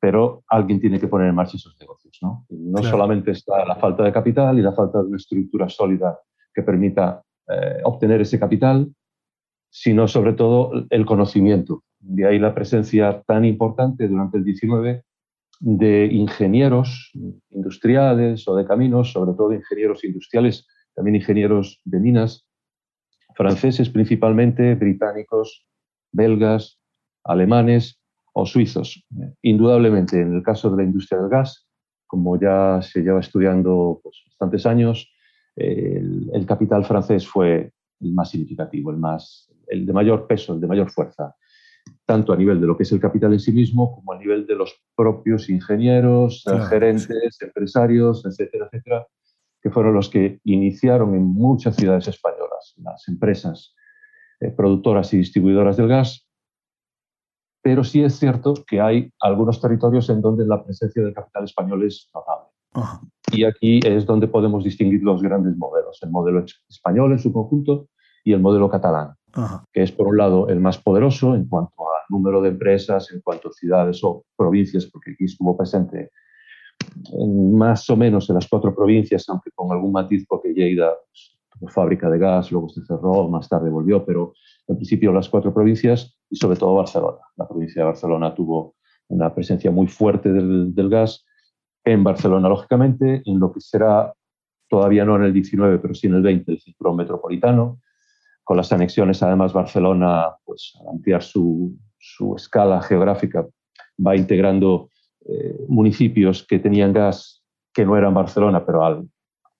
pero 0.00 0.42
alguien 0.48 0.80
tiene 0.80 0.98
que 0.98 1.08
poner 1.08 1.28
en 1.28 1.34
marcha 1.34 1.56
esos 1.56 1.76
negocios. 1.78 2.18
No, 2.22 2.46
no 2.48 2.82
solamente 2.82 3.32
está 3.32 3.64
la 3.66 3.76
falta 3.76 4.02
de 4.02 4.12
capital 4.12 4.58
y 4.58 4.62
la 4.62 4.72
falta 4.72 4.98
de 4.98 5.08
una 5.08 5.18
estructura 5.18 5.68
sólida 5.68 6.18
que 6.54 6.62
permita 6.62 7.22
eh, 7.50 7.80
obtener 7.84 8.20
ese 8.20 8.38
capital, 8.38 8.92
sino 9.70 10.08
sobre 10.08 10.34
todo 10.34 10.86
el 10.90 11.06
conocimiento. 11.06 11.84
De 11.98 12.26
ahí 12.26 12.38
la 12.38 12.54
presencia 12.54 13.22
tan 13.26 13.44
importante 13.44 14.08
durante 14.08 14.38
el 14.38 14.44
19 14.44 15.04
de 15.60 16.06
ingenieros 16.06 17.12
industriales 17.50 18.48
o 18.48 18.56
de 18.56 18.64
caminos, 18.64 19.12
sobre 19.12 19.32
todo 19.32 19.52
ingenieros 19.52 20.02
industriales, 20.04 20.66
también 20.94 21.16
ingenieros 21.16 21.80
de 21.84 22.00
minas, 22.00 22.46
franceses 23.34 23.90
principalmente, 23.90 24.74
británicos, 24.74 25.66
belgas, 26.12 26.78
alemanes 27.24 28.00
o 28.32 28.46
suizos. 28.46 29.06
Indudablemente, 29.42 30.20
en 30.20 30.34
el 30.34 30.42
caso 30.42 30.70
de 30.70 30.78
la 30.78 30.84
industria 30.84 31.20
del 31.20 31.30
gas, 31.30 31.66
como 32.06 32.40
ya 32.40 32.80
se 32.82 33.02
lleva 33.02 33.20
estudiando 33.20 34.00
pues, 34.02 34.22
bastantes 34.26 34.66
años, 34.66 35.12
el, 35.60 36.46
capital 36.46 36.84
francés 36.84 37.26
fue 37.26 37.72
el 38.00 38.12
más 38.12 38.30
significativo, 38.30 38.90
el, 38.90 38.96
más, 38.96 39.52
el 39.68 39.86
de 39.86 39.92
mayor 39.92 40.26
peso, 40.26 40.54
el 40.54 40.60
de 40.60 40.66
mayor 40.66 40.90
fuerza, 40.90 41.34
tanto 42.04 42.32
a 42.32 42.36
nivel 42.36 42.60
de 42.60 42.66
lo 42.66 42.76
que 42.76 42.84
es 42.84 42.92
el 42.92 43.00
capital 43.00 43.32
en 43.32 43.40
sí 43.40 43.52
mismo 43.52 43.94
como 43.94 44.12
a 44.12 44.18
nivel 44.18 44.46
de 44.46 44.54
los 44.54 44.74
propios 44.96 45.48
ingenieros, 45.48 46.44
gerentes, 46.68 47.38
empresarios, 47.40 48.24
etcétera, 48.24 48.66
etcétera, 48.66 49.06
que 49.62 49.70
fueron 49.70 49.94
los 49.94 50.08
que 50.08 50.40
iniciaron 50.44 51.14
en 51.14 51.24
muchas 51.24 51.76
ciudades 51.76 52.08
españolas 52.08 52.74
las 52.82 53.06
empresas 53.08 53.74
eh, 54.40 54.50
productoras 54.50 55.12
y 55.14 55.18
distribuidoras 55.18 55.76
del 55.76 55.88
gas. 55.88 56.26
Pero 57.62 57.84
sí 57.84 58.02
es 58.02 58.14
cierto 58.14 58.54
que 58.66 58.80
hay 58.80 59.12
algunos 59.20 59.60
territorios 59.60 60.08
en 60.08 60.22
donde 60.22 60.46
la 60.46 60.64
presencia 60.64 61.02
del 61.02 61.12
capital 61.12 61.44
español 61.44 61.84
es 61.84 62.10
notable. 62.14 62.49
Y 63.32 63.44
aquí 63.44 63.80
es 63.84 64.06
donde 64.06 64.28
podemos 64.28 64.64
distinguir 64.64 65.02
los 65.02 65.22
grandes 65.22 65.56
modelos, 65.56 65.98
el 66.02 66.10
modelo 66.10 66.44
español 66.68 67.12
en 67.12 67.18
su 67.18 67.32
conjunto 67.32 67.88
y 68.24 68.32
el 68.32 68.40
modelo 68.40 68.68
catalán, 68.68 69.14
que 69.72 69.82
es 69.82 69.92
por 69.92 70.08
un 70.08 70.18
lado 70.18 70.48
el 70.48 70.60
más 70.60 70.78
poderoso 70.78 71.34
en 71.34 71.48
cuanto 71.48 71.82
al 71.82 72.02
número 72.08 72.40
de 72.42 72.50
empresas, 72.50 73.10
en 73.12 73.20
cuanto 73.20 73.48
a 73.48 73.52
ciudades 73.52 74.02
o 74.04 74.24
provincias, 74.36 74.86
porque 74.86 75.12
aquí 75.12 75.24
estuvo 75.24 75.56
presente 75.56 76.10
en 77.12 77.56
más 77.56 77.88
o 77.90 77.96
menos 77.96 78.28
en 78.30 78.36
las 78.36 78.48
cuatro 78.48 78.74
provincias, 78.74 79.28
aunque 79.28 79.50
con 79.52 79.70
algún 79.70 79.92
matiz 79.92 80.24
porque 80.28 80.52
Lleida 80.52 80.92
pues, 81.58 81.72
fábrica 81.72 82.10
de 82.10 82.18
gas, 82.18 82.50
luego 82.50 82.68
se 82.68 82.84
cerró, 82.84 83.28
más 83.28 83.48
tarde 83.48 83.70
volvió, 83.70 84.04
pero 84.04 84.32
en 84.66 84.76
principio 84.76 85.12
las 85.12 85.28
cuatro 85.28 85.52
provincias 85.52 86.18
y 86.30 86.36
sobre 86.36 86.56
todo 86.56 86.74
Barcelona. 86.74 87.18
La 87.36 87.46
provincia 87.46 87.82
de 87.82 87.86
Barcelona 87.86 88.34
tuvo 88.34 88.74
una 89.08 89.34
presencia 89.34 89.70
muy 89.70 89.86
fuerte 89.88 90.32
del, 90.32 90.74
del 90.74 90.88
gas 90.88 91.24
en 91.84 92.04
Barcelona, 92.04 92.48
lógicamente, 92.48 93.22
en 93.24 93.40
lo 93.40 93.52
que 93.52 93.60
será 93.60 94.12
todavía 94.68 95.04
no 95.04 95.16
en 95.16 95.24
el 95.24 95.32
19, 95.32 95.78
pero 95.78 95.94
sí 95.94 96.06
en 96.06 96.14
el 96.14 96.22
20, 96.22 96.52
el 96.52 96.60
cinturón 96.60 96.96
metropolitano. 96.96 97.80
Con 98.44 98.56
las 98.56 98.72
anexiones, 98.72 99.22
además, 99.22 99.52
Barcelona, 99.52 100.30
pues, 100.44 100.72
al 100.80 100.88
ampliar 100.88 101.22
su, 101.22 101.76
su 101.98 102.34
escala 102.36 102.80
geográfica, 102.82 103.46
va 104.04 104.16
integrando 104.16 104.90
eh, 105.26 105.64
municipios 105.68 106.46
que 106.46 106.58
tenían 106.58 106.92
gas 106.92 107.42
que 107.72 107.84
no 107.84 107.96
eran 107.96 108.14
Barcelona, 108.14 108.64
pero 108.64 108.84
al 108.84 109.08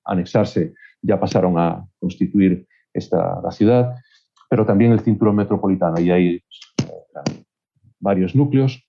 anexarse 0.05 0.75
ya 1.03 1.21
pasaron 1.21 1.59
a 1.59 1.87
constituir 1.99 2.67
esta, 2.93 3.41
la 3.43 3.51
ciudad, 3.51 3.95
pero 4.49 4.67
también 4.67 4.93
el 4.93 5.01
cinturón 5.01 5.37
metropolitano, 5.37 6.01
y 6.01 6.11
hay 6.11 6.37
eh, 6.37 7.45
varios 7.99 8.35
núcleos. 8.35 8.83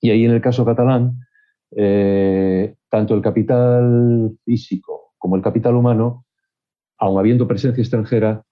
Y 0.00 0.10
ahí 0.10 0.24
en 0.24 0.32
el 0.32 0.40
caso 0.40 0.64
catalán, 0.64 1.18
eh, 1.76 2.74
tanto 2.88 3.14
el 3.14 3.22
capital 3.22 4.36
físico 4.44 5.12
como 5.18 5.36
el 5.36 5.42
capital 5.42 5.74
humano, 5.74 6.24
aun 6.98 7.18
habiendo 7.18 7.46
presencia 7.46 7.80
extranjera, 7.80 8.42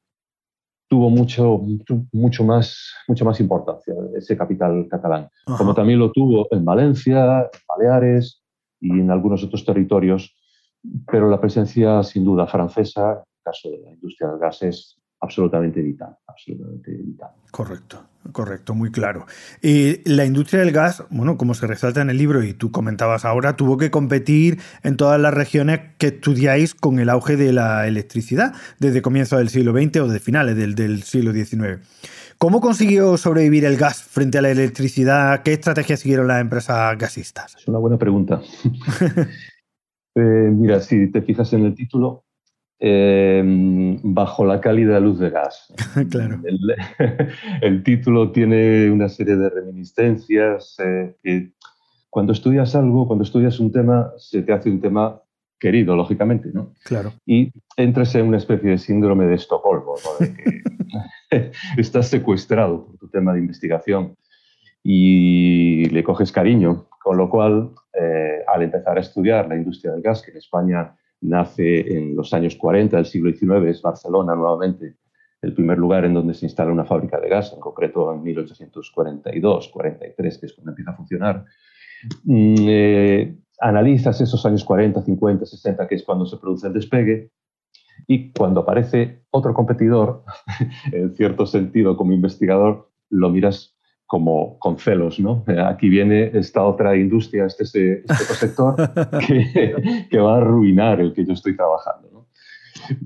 tuvo 0.89 1.11
mucho, 1.11 1.61
mucho, 2.13 2.45
más, 2.45 2.95
mucha 3.07 3.25
más 3.25 3.41
importancia 3.41 3.95
ese 4.17 4.37
capital 4.37 4.87
catalán, 4.89 5.29
como 5.45 5.75
también 5.75 5.99
lo 5.99 6.11
tuvo 6.13 6.47
en 6.51 6.65
Valencia, 6.65 7.43
en 7.43 7.61
Baleares 7.69 8.43
y 8.81 8.91
en 8.91 9.11
algunos 9.11 9.45
otros 9.45 9.65
territorios 9.65 10.35
pero 11.11 11.29
la 11.29 11.41
presencia 11.41 12.03
sin 12.03 12.25
duda 12.25 12.47
francesa, 12.47 13.13
en 13.13 13.19
el 13.19 13.43
caso 13.45 13.71
de 13.71 13.79
la 13.79 13.91
industria 13.91 14.31
del 14.31 14.39
gas, 14.39 14.63
es 14.63 14.98
absolutamente 15.21 15.81
vital, 15.83 16.17
absolutamente 16.27 16.93
vital. 16.93 17.31
Correcto, 17.51 18.05
correcto, 18.33 18.75
muy 18.75 18.91
claro. 18.91 19.27
Y 19.63 20.09
la 20.09 20.25
industria 20.25 20.61
del 20.61 20.73
gas, 20.73 21.05
bueno, 21.11 21.37
como 21.37 21.55
se 21.55 21.67
resalta 21.67 22.01
en 22.03 22.11
el 22.11 22.19
libro 22.19 22.43
y 22.43 22.55
tú 22.55 22.71
comentabas 22.71 23.25
ahora, 23.25 23.57
tuvo 23.57 23.77
que 23.79 23.91
competir 23.91 24.59
en 24.83 24.97
todas 24.97 25.21
las 25.21 25.35
regiones 25.35 25.81
que 25.99 26.09
estudiáis 26.09 26.75
con 26.75 26.99
el 27.01 27.09
auge 27.09 27.37
de 27.37 27.53
la 27.53 27.87
electricidad 27.87 28.55
desde 28.79 29.03
comienzos 29.03 29.39
del 29.39 29.49
siglo 29.49 29.73
XX 29.73 30.01
o 30.01 30.09
de 30.09 30.21
finales 30.21 30.57
del, 30.57 30.75
del 30.75 31.03
siglo 31.03 31.33
XIX. 31.33 31.81
¿Cómo 32.39 32.61
consiguió 32.61 33.17
sobrevivir 33.17 33.65
el 33.65 33.77
gas 33.77 34.01
frente 34.01 34.39
a 34.39 34.43
la 34.43 34.51
electricidad? 34.51 35.43
¿Qué 35.43 35.55
estrategias 35.55 35.99
siguieron 35.99 36.29
las 36.29 36.41
empresas 36.41 36.97
gasistas? 36.97 37.57
Es 37.57 37.67
una 37.67 37.79
buena 37.79 37.99
pregunta. 37.99 38.41
Eh, 40.15 40.51
mira, 40.51 40.81
si 40.81 41.13
te 41.13 41.23
fijas 41.23 41.53
en 41.53 41.65
el 41.65 41.77
título, 41.77 42.25
eh, 42.81 43.43
bajo 44.03 44.45
la 44.45 44.61
cálida 44.61 45.01
luz 45.01 45.19
de 45.19 45.31
gas. 45.31 45.73
claro. 46.11 46.41
El, 47.61 47.83
título 47.83 48.31
tiene 48.31 48.91
una 48.91 49.09
serie 49.09 49.37
de 49.37 49.51
reminiscencias 49.51 50.77
eh, 50.79 51.17
que 51.23 51.53
cuando 52.11 52.33
estudias 52.33 52.75
algo, 52.75 53.07
cuando 53.07 53.25
estudias 53.25 53.61
un 53.61 53.73
tema, 53.73 54.13
se 54.17 54.43
te 54.43 54.53
hace 54.53 54.71
un 54.71 54.81
tema 54.81 55.21
querido, 55.59 55.97
lógicamente, 55.97 56.51
¿no? 56.53 56.73
Claro. 56.85 57.13
Y 57.27 57.53
entras 57.77 58.15
en 58.15 58.27
una 58.27 58.39
especie 58.39 58.71
de 58.71 58.79
síndrome 58.79 59.27
de 59.27 59.35
Estocolmo, 59.35 59.95
¿no? 60.05 60.27
de 60.27 60.35
que 60.35 61.53
estás 61.77 62.09
secuestrado 62.09 62.87
por 62.87 62.97
tu 62.97 63.09
tema 63.09 63.33
de 63.33 63.41
investigación 63.41 64.17
y 64.83 65.87
le 65.87 66.05
coges 66.05 66.33
cariño, 66.33 66.87
con 67.03 67.17
lo 67.17 67.29
cual, 67.29 67.73
eh, 68.01 68.43
al 68.47 68.63
empezar 68.63 68.97
a 68.97 69.01
estudiar 69.01 69.49
la 69.49 69.57
industria 69.57 69.93
del 69.93 70.03
gas, 70.03 70.23
que 70.23 70.31
en 70.31 70.39
España 70.39 70.95
nace 71.21 71.97
en 71.97 72.17
los 72.17 72.33
años 72.33 72.57
40 72.57 72.97
del 72.97 73.07
siglo 73.07 73.31
XIX, 73.31 73.67
es 73.69 73.83
Barcelona 73.83 74.35
nuevamente 74.35 74.97
el 75.41 75.55
primer 75.55 75.79
lugar 75.79 76.05
en 76.05 76.15
donde 76.15 76.35
se 76.35 76.47
instala 76.47 76.73
una 76.73 76.85
fábrica 76.85 77.21
de 77.21 77.29
gas, 77.29 77.53
en 77.53 77.61
concreto 77.61 78.13
en 78.13 78.23
1842, 78.23 79.69
43, 79.69 80.39
que 80.39 80.47
es 80.47 80.53
cuando 80.53 80.73
empieza 80.73 80.91
a 80.91 80.97
funcionar. 80.97 81.45
Mm, 82.25 82.55
eh, 82.59 83.37
analizas 83.61 84.21
esos 84.21 84.45
años 84.47 84.65
40, 84.65 85.03
50, 85.03 85.47
60, 85.47 85.87
que 85.87 85.95
es 85.95 86.05
cuando 86.05 86.27
se 86.27 86.39
produce 86.39 86.67
el 86.67 86.73
despegue, 86.73 87.31
y 88.07 88.33
cuando 88.33 88.61
aparece 88.61 89.23
otro 89.31 89.55
competidor, 89.55 90.25
en 90.93 91.15
cierto 91.15 91.47
sentido 91.47 91.97
como 91.97 92.13
investigador, 92.13 92.91
lo 93.11 93.31
miras 93.31 93.78
como 94.09 94.59
con 94.59 94.79
celos, 94.79 95.21
¿no? 95.21 95.45
Aquí 95.67 95.91
viene 95.91 96.31
esta 96.33 96.65
otra 96.65 96.97
industria, 96.97 97.45
este, 97.45 97.65
este, 97.65 98.01
este 98.01 98.35
sector 98.35 98.75
que, 99.27 100.07
que, 100.11 100.19
va 100.19 100.37
a 100.37 100.39
arruinar 100.39 100.99
el 101.03 101.13
que 101.13 101.27
yo 101.27 101.35
estoy 101.35 101.55
trabajando. 101.55 102.09
¿no? 102.11 102.27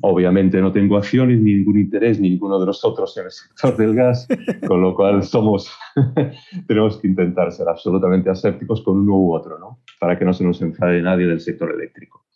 Obviamente 0.02 0.60
no 0.60 0.70
tengo 0.70 0.96
acciones, 0.96 1.40
ni 1.40 1.54
ningún 1.54 1.80
interés, 1.80 2.20
ni 2.20 2.30
ninguno 2.30 2.60
de 2.60 2.66
nosotros 2.66 3.16
en 3.18 3.24
el 3.24 3.32
sector 3.32 3.76
del 3.76 3.96
gas, 3.96 4.28
con 4.68 4.80
lo 4.80 4.94
cual 4.94 5.24
somos, 5.24 5.72
tenemos 6.68 6.98
que 6.98 7.08
intentar 7.08 7.50
ser 7.50 7.68
absolutamente 7.68 8.30
asépticos 8.30 8.80
con 8.82 8.98
uno 8.98 9.16
u 9.16 9.34
otro, 9.34 9.58
¿no? 9.58 9.80
Para 9.98 10.16
que 10.16 10.24
no 10.24 10.32
se 10.32 10.44
nos 10.44 10.62
enfade 10.62 11.02
nadie 11.02 11.26
del 11.26 11.40
sector 11.40 11.72
eléctrico. 11.72 12.26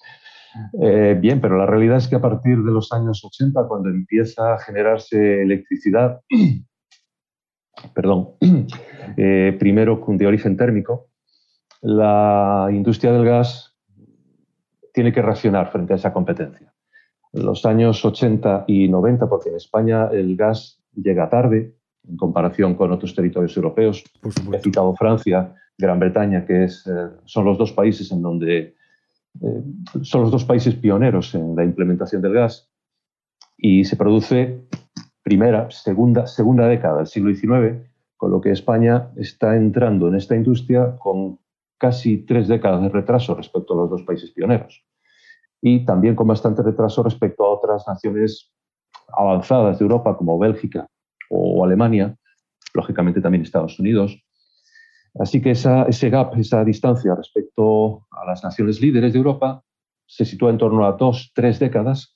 Eh, 0.82 1.16
bien, 1.20 1.40
pero 1.40 1.56
la 1.56 1.66
realidad 1.66 1.98
es 1.98 2.08
que 2.08 2.16
a 2.16 2.20
partir 2.20 2.58
de 2.64 2.72
los 2.72 2.92
años 2.92 3.24
80, 3.24 3.68
cuando 3.68 3.90
empieza 3.90 4.54
a 4.54 4.58
generarse 4.58 5.42
electricidad 5.42 6.20
perdón, 7.94 8.30
eh, 9.16 9.56
primero 9.58 10.02
de 10.06 10.26
origen 10.26 10.56
térmico, 10.56 11.08
la 11.82 12.68
industria 12.70 13.12
del 13.12 13.24
gas 13.24 13.76
tiene 14.92 15.12
que 15.12 15.22
reaccionar 15.22 15.70
frente 15.70 15.92
a 15.92 15.96
esa 15.96 16.12
competencia. 16.12 16.72
En 17.32 17.44
los 17.44 17.66
años 17.66 18.04
80 18.04 18.64
y 18.66 18.88
90, 18.88 19.28
porque 19.28 19.50
en 19.50 19.56
España 19.56 20.08
el 20.10 20.36
gas 20.36 20.82
llega 20.94 21.28
tarde 21.28 21.74
en 22.08 22.16
comparación 22.16 22.74
con 22.74 22.92
otros 22.92 23.14
territorios 23.14 23.56
europeos. 23.56 24.04
He 24.52 24.58
citado 24.60 24.94
Francia, 24.94 25.54
Gran 25.76 25.98
Bretaña, 25.98 26.46
que 26.46 26.64
es, 26.64 26.86
eh, 26.86 27.10
son 27.24 27.44
los 27.44 27.58
dos 27.58 27.72
países 27.72 28.10
en 28.10 28.22
donde 28.22 28.74
eh, 29.42 29.62
son 30.02 30.22
los 30.22 30.30
dos 30.30 30.44
países 30.44 30.74
pioneros 30.74 31.34
en 31.34 31.54
la 31.54 31.64
implementación 31.64 32.22
del 32.22 32.32
gas 32.32 32.70
y 33.58 33.84
se 33.84 33.96
produce 33.96 34.66
primera, 35.26 35.68
segunda, 35.72 36.28
segunda 36.28 36.68
década 36.68 36.98
del 36.98 37.08
siglo 37.08 37.34
XIX, 37.34 37.84
con 38.16 38.30
lo 38.30 38.40
que 38.40 38.52
España 38.52 39.10
está 39.16 39.56
entrando 39.56 40.06
en 40.06 40.14
esta 40.14 40.36
industria 40.36 40.96
con 41.00 41.40
casi 41.78 42.18
tres 42.18 42.46
décadas 42.46 42.80
de 42.82 42.90
retraso 42.90 43.34
respecto 43.34 43.74
a 43.74 43.76
los 43.78 43.90
dos 43.90 44.02
países 44.04 44.30
pioneros. 44.30 44.84
Y 45.60 45.84
también 45.84 46.14
con 46.14 46.28
bastante 46.28 46.62
retraso 46.62 47.02
respecto 47.02 47.44
a 47.44 47.48
otras 47.48 47.88
naciones 47.88 48.52
avanzadas 49.18 49.80
de 49.80 49.84
Europa 49.84 50.16
como 50.16 50.38
Bélgica 50.38 50.86
o 51.28 51.64
Alemania, 51.64 52.16
lógicamente 52.72 53.20
también 53.20 53.42
Estados 53.42 53.80
Unidos. 53.80 54.22
Así 55.18 55.42
que 55.42 55.50
ese 55.50 56.08
gap, 56.08 56.38
esa 56.38 56.64
distancia 56.64 57.16
respecto 57.16 58.06
a 58.12 58.24
las 58.26 58.44
naciones 58.44 58.80
líderes 58.80 59.12
de 59.12 59.18
Europa 59.18 59.64
se 60.06 60.24
sitúa 60.24 60.50
en 60.50 60.58
torno 60.58 60.86
a 60.86 60.92
dos, 60.92 61.32
tres 61.34 61.58
décadas 61.58 62.15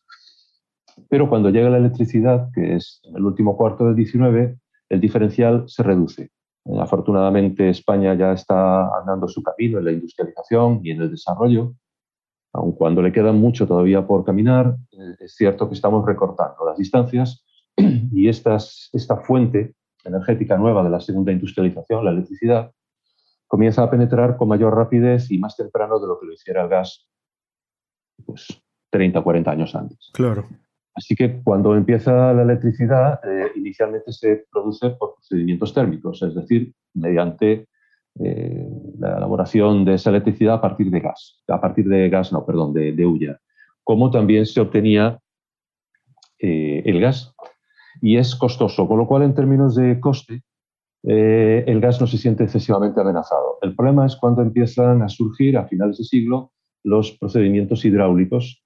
pero 1.09 1.29
cuando 1.29 1.51
llega 1.51 1.71
la 1.71 1.79
electricidad, 1.79 2.49
que 2.55 2.77
es 2.77 3.01
en 3.05 3.17
el 3.17 3.25
último 3.25 3.57
cuarto 3.57 3.87
del 3.87 3.97
19, 3.97 4.59
el 4.89 5.01
diferencial 5.01 5.65
se 5.69 5.83
reduce. 5.83 6.31
Afortunadamente, 6.79 7.71
España 7.71 8.15
ya 8.15 8.33
está 8.33 8.89
andando 8.99 9.27
su 9.29 9.43
camino 9.43 9.79
en 9.79 9.85
la 9.87 9.93
industrialización 9.93 10.81
y 10.83 10.91
en 10.91 11.03
el 11.03 11.11
desarrollo, 11.11 11.75
aun 12.53 12.73
cuando 12.73 13.01
le 13.03 13.13
queda 13.13 13.33
mucho 13.33 13.67
todavía 13.67 14.07
por 14.07 14.25
caminar, 14.25 14.77
eh, 14.93 15.17
es 15.21 15.35
cierto 15.35 15.69
que 15.69 15.75
estamos 15.75 16.05
recortando 16.05 16.65
las 16.67 16.77
distancias 16.77 17.45
y 17.77 18.29
esta 18.29 18.59
fuente 19.25 19.75
energética 20.05 20.57
nueva 20.57 20.83
de 20.83 20.91
la 20.91 21.01
segunda 21.01 21.33
industrialización, 21.33 22.05
la 22.05 22.11
electricidad, 22.11 22.73
comienza 23.47 23.83
a 23.83 23.91
penetrar 23.91 24.37
con 24.37 24.49
mayor 24.49 24.75
rapidez 24.75 25.31
y 25.31 25.39
más 25.39 25.57
temprano 25.57 25.99
de 25.99 26.07
lo 26.07 26.21
que 26.21 26.27
lo 26.27 26.33
hiciera 26.33 26.63
el 26.63 26.69
gas 26.69 27.09
pues, 28.25 28.63
30 28.91 29.19
o 29.19 29.25
40 29.25 29.51
años 29.51 29.75
antes. 29.75 30.11
Claro. 30.13 30.47
Así 30.95 31.15
que 31.15 31.41
cuando 31.43 31.77
empieza 31.77 32.33
la 32.33 32.43
electricidad, 32.43 33.21
eh, 33.25 33.53
inicialmente 33.57 34.13
se 34.13 34.45
produce 34.51 34.91
por 34.91 35.15
procedimientos 35.15 35.73
térmicos, 35.73 36.23
es 36.23 36.35
decir, 36.35 36.75
mediante 36.95 37.69
eh, 38.19 38.69
la 38.99 39.17
elaboración 39.19 39.85
de 39.85 39.95
esa 39.95 40.11
electricidad 40.11 40.55
a 40.55 40.61
partir 40.61 40.91
de 40.91 41.01
gas, 41.01 41.43
a 41.49 41.61
partir 41.61 41.89
de 41.89 42.09
gas, 42.09 42.33
no, 42.33 42.45
perdón, 42.45 42.73
de, 42.73 42.93
de 42.93 43.07
hulla, 43.07 43.39
como 43.85 44.11
también 44.11 44.47
se 44.47 44.61
obtenía 44.61 45.19
eh, 46.39 46.83
el 46.85 47.01
gas. 47.01 47.35
Y 48.03 48.17
es 48.17 48.35
costoso, 48.35 48.89
con 48.89 48.99
lo 48.99 49.07
cual 49.07 49.23
en 49.23 49.35
términos 49.35 49.75
de 49.75 50.01
coste, 50.01 50.43
el 51.03 51.81
gas 51.81 52.01
no 52.01 52.07
se 52.07 52.19
siente 52.19 52.45
excesivamente 52.45 53.01
amenazado. 53.01 53.59
El 53.63 53.75
problema 53.75 54.07
es 54.07 54.17
cuando 54.17 54.43
empiezan 54.43 55.03
a 55.03 55.09
surgir 55.09 55.57
a 55.57 55.67
finales 55.67 55.99
de 55.99 56.05
siglo 56.05 56.53
los 56.85 57.13
procedimientos 57.13 57.85
hidráulicos 57.85 58.63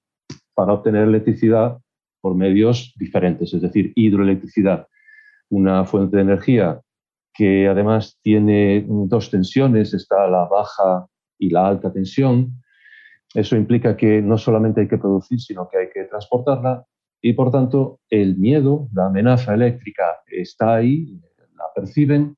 para 0.53 0.73
obtener 0.73 1.03
electricidad 1.07 1.79
por 2.25 2.33
medios 2.33 2.91
diferentes, 2.97 3.53
es 3.53 3.61
decir, 3.61 3.93
hidroelectricidad, 3.95 4.87
una 5.51 5.85
fuente 5.85 6.15
de 6.15 6.23
energía 6.23 6.81
que 7.31 7.67
además 7.67 8.17
tiene 8.23 8.83
dos 8.87 9.29
tensiones, 9.29 9.93
está 9.93 10.27
la 10.27 10.45
baja 10.45 11.05
y 11.37 11.51
la 11.51 11.67
alta 11.67 11.93
tensión. 11.93 12.63
Eso 13.31 13.55
implica 13.55 13.95
que 13.95 14.23
no 14.23 14.39
solamente 14.39 14.81
hay 14.81 14.87
que 14.87 14.97
producir, 14.97 15.39
sino 15.39 15.69
que 15.69 15.77
hay 15.77 15.89
que 15.93 16.05
transportarla 16.05 16.83
y 17.21 17.33
por 17.33 17.51
tanto 17.51 17.99
el 18.09 18.37
miedo, 18.37 18.89
la 18.95 19.05
amenaza 19.05 19.53
eléctrica 19.53 20.05
está 20.25 20.73
ahí, 20.77 21.21
la 21.55 21.65
perciben, 21.75 22.35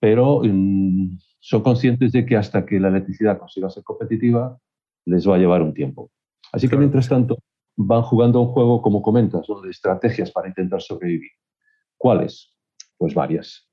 pero 0.00 0.40
mm, 0.42 1.18
son 1.38 1.62
conscientes 1.62 2.10
de 2.10 2.26
que 2.26 2.36
hasta 2.36 2.66
que 2.66 2.80
la 2.80 2.88
electricidad 2.88 3.38
consiga 3.38 3.70
ser 3.70 3.84
competitiva 3.84 4.58
les 5.04 5.28
va 5.28 5.36
a 5.36 5.38
llevar 5.38 5.62
un 5.62 5.72
tiempo. 5.72 6.10
Así 6.50 6.66
que 6.66 6.76
mientras 6.76 7.08
tanto 7.08 7.38
van 7.82 8.02
jugando 8.02 8.40
un 8.40 8.48
juego, 8.48 8.82
como 8.82 9.00
comentas, 9.00 9.46
de 9.62 9.70
estrategias 9.70 10.30
para 10.30 10.48
intentar 10.48 10.82
sobrevivir. 10.82 11.30
¿Cuáles? 11.96 12.52
Pues 12.98 13.14
varias. 13.14 13.68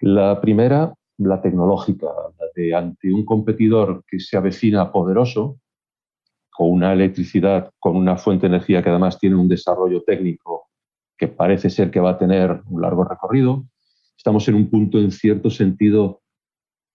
La 0.00 0.40
primera, 0.40 0.92
la 1.16 1.40
tecnológica, 1.40 2.06
la 2.06 2.46
de 2.54 2.74
ante 2.74 3.12
un 3.12 3.24
competidor 3.24 4.04
que 4.06 4.20
se 4.20 4.36
avecina 4.36 4.92
poderoso, 4.92 5.58
con 6.50 6.70
una 6.72 6.92
electricidad, 6.92 7.70
con 7.78 7.96
una 7.96 8.16
fuente 8.16 8.48
de 8.48 8.56
energía 8.56 8.82
que 8.82 8.90
además 8.90 9.18
tiene 9.18 9.36
un 9.36 9.48
desarrollo 9.48 10.02
técnico 10.02 10.66
que 11.16 11.28
parece 11.28 11.70
ser 11.70 11.90
que 11.90 12.00
va 12.00 12.10
a 12.10 12.18
tener 12.18 12.62
un 12.66 12.82
largo 12.82 13.04
recorrido. 13.04 13.64
Estamos 14.16 14.46
en 14.48 14.56
un 14.56 14.68
punto, 14.68 14.98
en 14.98 15.10
cierto 15.10 15.50
sentido, 15.50 16.20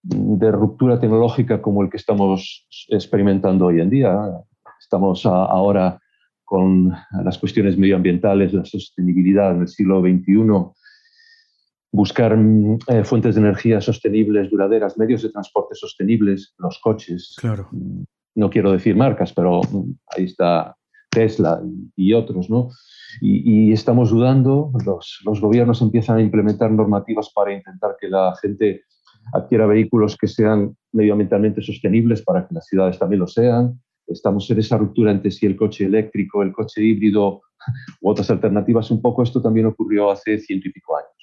de 0.03 0.51
ruptura 0.51 0.99
tecnológica 0.99 1.61
como 1.61 1.81
el 1.81 1.89
que 1.89 1.97
estamos 1.97 2.67
experimentando 2.89 3.65
hoy 3.65 3.81
en 3.81 3.89
día. 3.89 4.17
Estamos 4.79 5.25
ahora 5.25 5.99
con 6.53 6.93
las 7.23 7.39
cuestiones 7.39 7.79
medioambientales, 7.79 8.53
la 8.53 8.63
sostenibilidad 8.63 9.55
en 9.55 9.61
el 9.61 9.67
siglo 9.67 10.01
XXI, 10.01 10.35
buscar 11.91 12.37
eh, 12.89 13.03
fuentes 13.03 13.33
de 13.33 13.41
energía 13.41 13.81
sostenibles, 13.81 14.51
duraderas, 14.51 14.95
medios 14.95 15.23
de 15.23 15.31
transporte 15.31 15.73
sostenibles, 15.73 16.53
los 16.59 16.77
coches. 16.77 17.35
Claro. 17.39 17.71
No 18.35 18.51
quiero 18.51 18.71
decir 18.71 18.95
marcas, 18.95 19.33
pero 19.33 19.61
mm, 19.61 19.93
ahí 20.15 20.25
está 20.25 20.75
Tesla 21.09 21.59
y, 21.95 22.13
otros, 22.13 22.51
¿no? 22.51 22.69
Y, 23.19 23.71
estamos 23.71 24.11
dudando, 24.11 24.71
los, 24.85 25.21
los, 25.25 25.41
gobiernos 25.41 25.81
empiezan 25.81 26.17
a 26.17 26.21
implementar 26.21 26.69
normativas 26.69 27.31
para 27.33 27.51
intentar 27.51 27.95
que 27.99 28.09
la 28.09 28.35
gente 28.39 28.83
adquiera 29.33 29.65
vehículos 29.65 30.15
que 30.17 30.27
sean 30.27 30.77
medioambientalmente 30.91 31.63
sostenibles 31.63 32.21
para 32.21 32.47
que 32.47 32.53
las 32.53 32.67
ciudades 32.67 32.99
también 32.99 33.21
lo 33.21 33.27
sean. 33.27 33.81
Estamos 34.07 34.49
en 34.49 34.59
esa 34.59 34.77
ruptura 34.77 35.11
entre 35.11 35.31
si 35.31 35.45
el 35.45 35.55
coche 35.55 35.85
eléctrico, 35.85 36.43
el 36.43 36.51
coche 36.51 36.83
híbrido 36.83 37.41
u 38.01 38.09
otras 38.09 38.29
alternativas. 38.29 38.91
Un 38.91 39.01
poco 39.01 39.23
esto 39.23 39.41
también 39.41 39.65
ocurrió 39.65 40.11
hace 40.11 40.37
ciento 40.39 40.67
y 40.67 40.71
pico 40.71 40.97
años. 40.97 41.13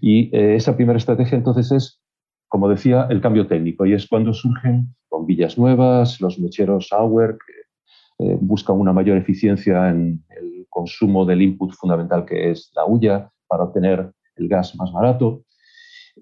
Y 0.00 0.36
eh, 0.36 0.56
esa 0.56 0.76
primera 0.76 0.98
estrategia 0.98 1.36
entonces 1.38 1.72
es, 1.72 2.00
como 2.48 2.68
decía, 2.68 3.06
el 3.10 3.20
cambio 3.20 3.46
técnico 3.46 3.86
y 3.86 3.92
es 3.92 4.06
cuando 4.06 4.32
surgen 4.32 4.94
bombillas 5.10 5.58
nuevas, 5.58 6.20
los 6.20 6.38
mecheros 6.38 6.92
Auer, 6.92 7.36
que 7.36 8.24
eh, 8.24 8.38
buscan 8.40 8.76
una 8.76 8.92
mayor 8.92 9.16
eficiencia 9.16 9.90
en 9.90 10.24
el 10.30 10.66
consumo 10.68 11.24
del 11.24 11.42
input 11.42 11.72
fundamental 11.72 12.24
que 12.24 12.50
es 12.50 12.70
la 12.74 12.84
hulla 12.84 13.30
para 13.46 13.64
obtener 13.64 14.10
el 14.36 14.48
gas 14.48 14.74
más 14.76 14.92
barato. 14.92 15.42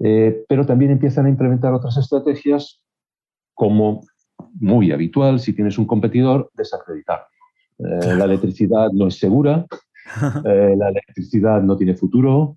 Eh, 0.00 0.44
pero 0.48 0.66
también 0.66 0.90
empiezan 0.90 1.26
a 1.26 1.28
implementar 1.28 1.72
otras 1.72 1.96
estrategias 1.96 2.82
como 3.54 4.00
muy 4.60 4.92
habitual, 4.92 5.40
si 5.40 5.52
tienes 5.52 5.78
un 5.78 5.86
competidor, 5.86 6.50
desacreditar. 6.54 7.26
La 7.78 8.24
electricidad 8.24 8.90
no 8.92 9.08
es 9.08 9.18
segura, 9.18 9.66
la 10.44 10.88
electricidad 10.88 11.60
no 11.62 11.76
tiene 11.76 11.94
futuro, 11.94 12.54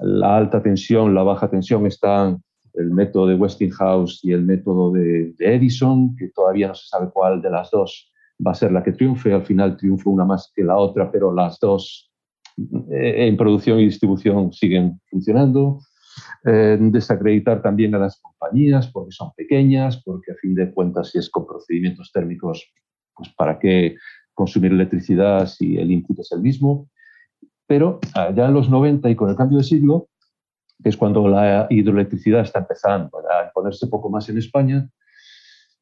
la 0.00 0.36
alta 0.36 0.62
tensión, 0.62 1.14
la 1.14 1.22
baja 1.22 1.48
tensión 1.48 1.86
están 1.86 2.42
el 2.74 2.90
método 2.90 3.26
de 3.26 3.34
Westinghouse 3.34 4.24
y 4.24 4.32
el 4.32 4.42
método 4.42 4.92
de, 4.92 5.34
Edison, 5.38 6.14
que 6.16 6.28
todavía 6.28 6.68
no 6.68 6.74
se 6.74 6.86
sabe 6.86 7.10
cuál 7.12 7.42
de 7.42 7.50
las 7.50 7.70
dos 7.70 8.12
va 8.44 8.52
a 8.52 8.54
ser 8.54 8.72
la 8.72 8.82
que 8.82 8.92
triunfe. 8.92 9.32
Al 9.32 9.44
final 9.44 9.76
triunfa 9.76 10.10
una 10.10 10.24
más 10.24 10.50
que 10.54 10.62
la 10.62 10.76
otra, 10.76 11.10
pero 11.10 11.32
las 11.32 11.58
dos 11.58 12.10
eh, 12.90 13.26
en 13.26 13.36
producción 13.36 13.80
y 13.80 13.84
distribución 13.84 14.52
siguen 14.52 15.00
funcionando. 15.10 15.80
Desacreditar 16.44 17.62
también 17.62 17.94
a 17.94 17.98
las 17.98 18.20
compañías 18.20 18.88
porque 18.88 19.12
son 19.12 19.32
pequeñas, 19.36 20.02
porque 20.04 20.32
a 20.32 20.34
fin 20.36 20.54
de 20.54 20.72
cuentas 20.72 21.10
si 21.10 21.18
es 21.18 21.30
con 21.30 21.46
procedimientos 21.46 22.10
térmicos, 22.12 22.72
pues 23.14 23.28
para 23.36 23.58
qué 23.58 23.96
consumir 24.34 24.72
electricidad 24.72 25.46
si 25.46 25.76
el 25.76 25.90
input 25.90 26.18
es 26.20 26.32
el 26.32 26.40
mismo. 26.40 26.88
Pero 27.66 28.00
ya 28.14 28.46
en 28.46 28.54
los 28.54 28.68
90 28.68 29.08
y 29.10 29.16
con 29.16 29.30
el 29.30 29.36
cambio 29.36 29.58
de 29.58 29.64
siglo, 29.64 30.08
que 30.82 30.88
es 30.88 30.96
cuando 30.96 31.28
la 31.28 31.66
hidroelectricidad 31.68 32.40
está 32.40 32.60
empezando 32.60 33.10
a 33.18 33.52
ponerse 33.52 33.86
poco 33.86 34.08
más 34.08 34.28
en 34.28 34.38
España, 34.38 34.88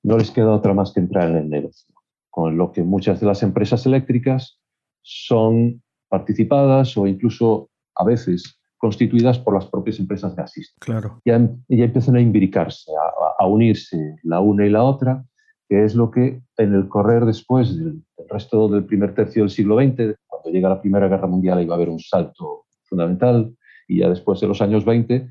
no 0.03 0.19
les 0.19 0.31
queda 0.31 0.51
otra 0.51 0.75
más 0.75 0.93
que 0.93 1.01
entrar 1.01 1.31
en 1.31 1.37
el 1.37 1.49
negocio, 1.49 1.95
con 2.31 2.59
lo 2.59 2.73
que 2.73 2.83
muchas 2.83 3.21
de 3.21 3.27
las 3.27 3.43
empresas 3.43 3.87
eléctricas 3.87 4.61
son 5.03 5.83
participadas 6.09 6.97
o 6.97 7.07
incluso 7.07 7.71
a 7.95 8.05
veces 8.05 8.58
constituidas 8.79 9.39
por 9.39 9.55
las 9.55 9.67
propias 9.67 9.99
empresas 9.99 10.35
gasistas. 10.35 10.79
Claro. 10.81 11.21
Ya, 11.25 11.39
ya 11.69 11.85
empiezan 11.85 12.17
a 12.17 12.21
imbricarse, 12.21 12.93
a, 13.39 13.47
unirse 13.47 14.17
la 14.23 14.41
una 14.41 14.67
y 14.67 14.71
la 14.71 14.85
otra, 14.85 15.25
que 15.69 15.85
es 15.85 15.95
lo 15.95 16.11
que 16.11 16.41
en 16.57 16.75
el 16.75 16.89
correr 16.89 17.25
después 17.25 17.77
del, 17.77 18.03
del 18.17 18.29
resto 18.29 18.69
del 18.69 18.85
primer 18.85 19.15
tercio 19.15 19.43
del 19.43 19.51
siglo 19.51 19.77
XX, 19.77 20.17
cuando 20.27 20.51
llega 20.51 20.69
la 20.69 20.81
Primera 20.81 21.09
Guerra 21.09 21.27
Mundial 21.27 21.63
iba 21.63 21.75
a 21.75 21.77
haber 21.77 21.89
un 21.89 21.99
salto 21.99 22.67
fundamental 22.85 23.53
y 23.89 24.01
ya 24.01 24.09
después 24.09 24.41
de 24.41 24.47
los 24.47 24.63
años 24.63 24.85
20 24.85 25.29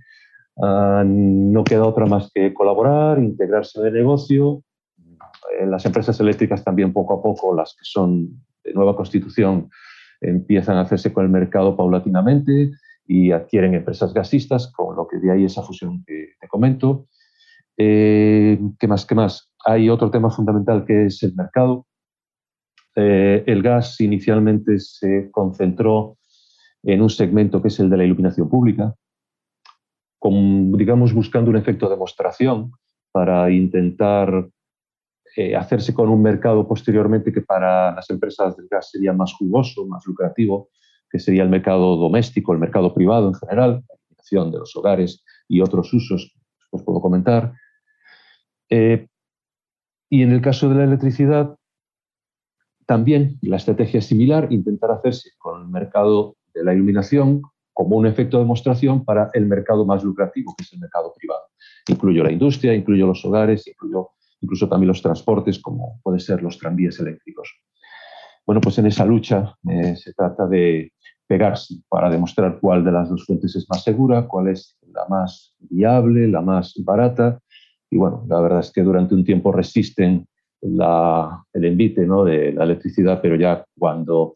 ah, 0.62 1.04
no 1.06 1.64
queda 1.64 1.86
otra 1.86 2.06
más 2.06 2.30
que 2.34 2.54
colaborar, 2.54 3.20
integrarse 3.20 3.80
en 3.80 3.88
el 3.88 3.94
negocio. 3.94 4.64
En 5.60 5.72
las 5.72 5.86
empresas 5.86 6.20
eléctricas 6.20 6.64
también 6.64 6.94
poco 6.94 7.14
a 7.14 7.24
poco, 7.24 7.56
las 7.56 7.74
que 7.74 7.84
son 7.84 8.44
de 8.64 8.74
nueva 8.74 8.96
constitución, 8.96 9.70
empiezan 10.20 10.78
a 10.78 10.82
hacerse 10.82 11.14
con 11.14 11.24
el 11.24 11.32
mercado 11.32 11.78
paulatinamente 11.78 12.72
y 13.08 13.32
adquieren 13.32 13.74
empresas 13.74 14.14
gasistas, 14.14 14.72
con 14.72 14.96
lo 14.96 15.08
que 15.08 15.18
de 15.18 15.32
ahí 15.32 15.46
esa 15.46 15.64
fusión 15.64 16.04
que 16.06 16.34
te 16.40 16.48
comento. 16.48 17.08
Eh, 17.78 18.60
¿Qué 18.80 18.88
más? 18.88 19.06
¿Qué 19.06 19.16
más? 19.16 19.54
Hay 19.66 19.90
otro 19.90 20.12
tema 20.12 20.30
fundamental 20.30 20.86
que 20.86 21.06
es 21.06 21.24
el 21.24 21.36
mercado. 21.36 21.86
Eh, 22.96 23.44
el 23.46 23.62
gas 23.62 24.02
inicialmente 24.02 24.80
se 24.80 25.30
concentró 25.32 26.18
en 26.84 27.02
un 27.02 27.10
segmento 27.10 27.62
que 27.62 27.68
es 27.68 27.80
el 27.80 27.90
de 27.90 27.98
la 27.98 28.04
iluminación 28.04 28.50
pública, 28.50 28.96
con, 30.20 30.72
digamos, 30.74 31.14
buscando 31.14 31.52
un 31.52 31.58
efecto 31.58 31.88
de 31.88 31.96
demostración 31.96 32.72
para 33.12 33.52
intentar 33.52 34.50
eh, 35.36 35.56
hacerse 35.56 35.94
con 35.94 36.10
un 36.10 36.22
mercado 36.22 36.68
posteriormente 36.68 37.32
que 37.32 37.42
para 37.42 37.94
las 37.94 38.10
empresas 38.10 38.58
del 38.58 38.68
gas 38.70 38.90
sería 38.90 39.14
más 39.14 39.34
jugoso, 39.34 39.86
más 39.86 40.04
lucrativo, 40.08 40.70
que 41.10 41.20
sería 41.20 41.44
el 41.44 41.50
mercado 41.50 41.96
doméstico, 41.96 42.54
el 42.54 42.60
mercado 42.60 42.94
privado 42.94 43.28
en 43.28 43.34
general, 43.36 43.84
la 43.88 43.96
iluminación 43.96 44.52
de 44.52 44.60
los 44.60 44.76
hogares 44.76 45.24
y 45.48 45.62
otros 45.62 45.94
usos, 45.94 46.34
os 46.72 46.84
puedo 46.84 47.02
comentar. 47.02 47.54
Eh, 48.70 49.08
y 50.10 50.24
en 50.24 50.32
el 50.32 50.42
caso 50.42 50.70
de 50.70 50.76
la 50.76 50.84
electricidad, 50.84 51.56
también 52.86 53.38
la 53.42 53.58
estrategia 53.58 54.00
es 54.00 54.06
similar, 54.06 54.48
intentar 54.52 54.92
hacerse 54.92 55.32
con 55.38 55.62
el 55.62 55.68
mercado 55.68 56.38
de 56.54 56.64
la 56.64 56.74
iluminación 56.74 57.42
como 57.74 57.98
un 57.98 58.08
efecto 58.08 58.38
de 58.38 58.44
demostración 58.44 59.06
para 59.06 59.30
el 59.34 59.46
mercado 59.46 59.86
más 59.86 60.04
lucrativo, 60.04 60.56
que 60.58 60.64
es 60.64 60.74
el 60.74 60.80
mercado 60.80 61.14
privado. 61.16 61.44
Incluyo 61.88 62.24
la 62.24 62.32
industria, 62.32 62.74
incluyo 62.74 63.06
los 63.06 63.24
hogares, 63.24 63.68
incluyo 63.68 64.12
incluso 64.42 64.68
también 64.68 64.88
los 64.88 65.02
transportes, 65.02 65.60
como 65.60 66.00
pueden 66.02 66.20
ser 66.20 66.42
los 66.42 66.58
tranvías 66.58 67.00
eléctricos. 67.00 67.54
Bueno, 68.46 68.62
pues 68.62 68.78
en 68.80 68.88
esa 68.88 69.06
lucha 69.06 69.56
eh, 69.70 69.96
se 69.96 70.14
trata 70.14 70.48
de 70.48 70.94
pegarse 71.28 71.76
para 71.90 72.10
demostrar 72.10 72.60
cuál 72.60 72.84
de 72.84 72.92
las 72.92 73.10
dos 73.10 73.26
fuentes 73.26 73.56
es 73.56 73.68
más 73.70 73.84
segura, 73.84 74.28
cuál 74.28 74.48
es 74.48 74.78
la 74.94 75.06
más 75.10 75.54
viable, 75.60 76.28
la 76.28 76.42
más 76.42 76.74
barata. 76.84 77.40
Y 77.90 77.98
bueno, 77.98 78.26
la 78.28 78.40
verdad 78.40 78.60
es 78.62 78.72
que 78.72 78.82
durante 78.82 79.14
un 79.14 79.24
tiempo 79.24 79.52
resisten 79.52 80.26
el 80.62 81.66
envite 81.66 82.06
¿no? 82.06 82.24
de 82.24 82.54
la 82.54 82.64
electricidad, 82.64 83.20
pero 83.22 83.36
ya 83.36 83.64
cuando 83.78 84.34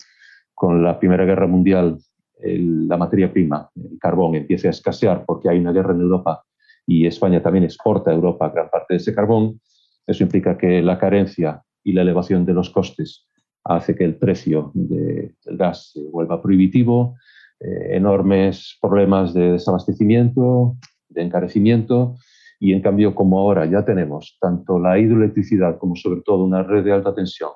con 0.53 0.83
la 0.83 0.99
Primera 0.99 1.25
Guerra 1.25 1.47
Mundial 1.47 1.97
la 2.43 2.97
materia 2.97 3.31
prima, 3.31 3.69
el 3.75 3.97
carbón, 3.99 4.35
empiece 4.35 4.67
a 4.67 4.71
escasear 4.71 5.25
porque 5.25 5.49
hay 5.49 5.59
una 5.59 5.71
guerra 5.71 5.93
en 5.93 6.01
Europa 6.01 6.43
y 6.87 7.05
España 7.05 7.41
también 7.41 7.63
exporta 7.63 8.11
a 8.11 8.13
Europa 8.15 8.49
gran 8.49 8.69
parte 8.69 8.95
de 8.95 8.97
ese 8.97 9.13
carbón, 9.13 9.61
eso 10.07 10.23
implica 10.23 10.57
que 10.57 10.81
la 10.81 10.97
carencia 10.97 11.61
y 11.83 11.93
la 11.93 12.01
elevación 12.01 12.45
de 12.45 12.53
los 12.53 12.69
costes 12.69 13.27
hace 13.63 13.95
que 13.95 14.03
el 14.03 14.15
precio 14.15 14.71
del 14.73 15.35
gas 15.45 15.91
se 15.93 16.03
vuelva 16.09 16.41
prohibitivo, 16.41 17.15
eh, 17.59 17.95
enormes 17.95 18.77
problemas 18.81 19.33
de 19.33 19.53
desabastecimiento, 19.53 20.77
de 21.09 21.21
encarecimiento, 21.21 22.15
y 22.59 22.73
en 22.73 22.81
cambio, 22.81 23.15
como 23.15 23.39
ahora 23.39 23.65
ya 23.65 23.83
tenemos 23.83 24.37
tanto 24.39 24.79
la 24.79 24.99
hidroelectricidad 24.99 25.77
como 25.77 25.95
sobre 25.95 26.21
todo 26.21 26.43
una 26.43 26.63
red 26.63 26.83
de 26.83 26.91
alta 26.91 27.13
tensión 27.13 27.51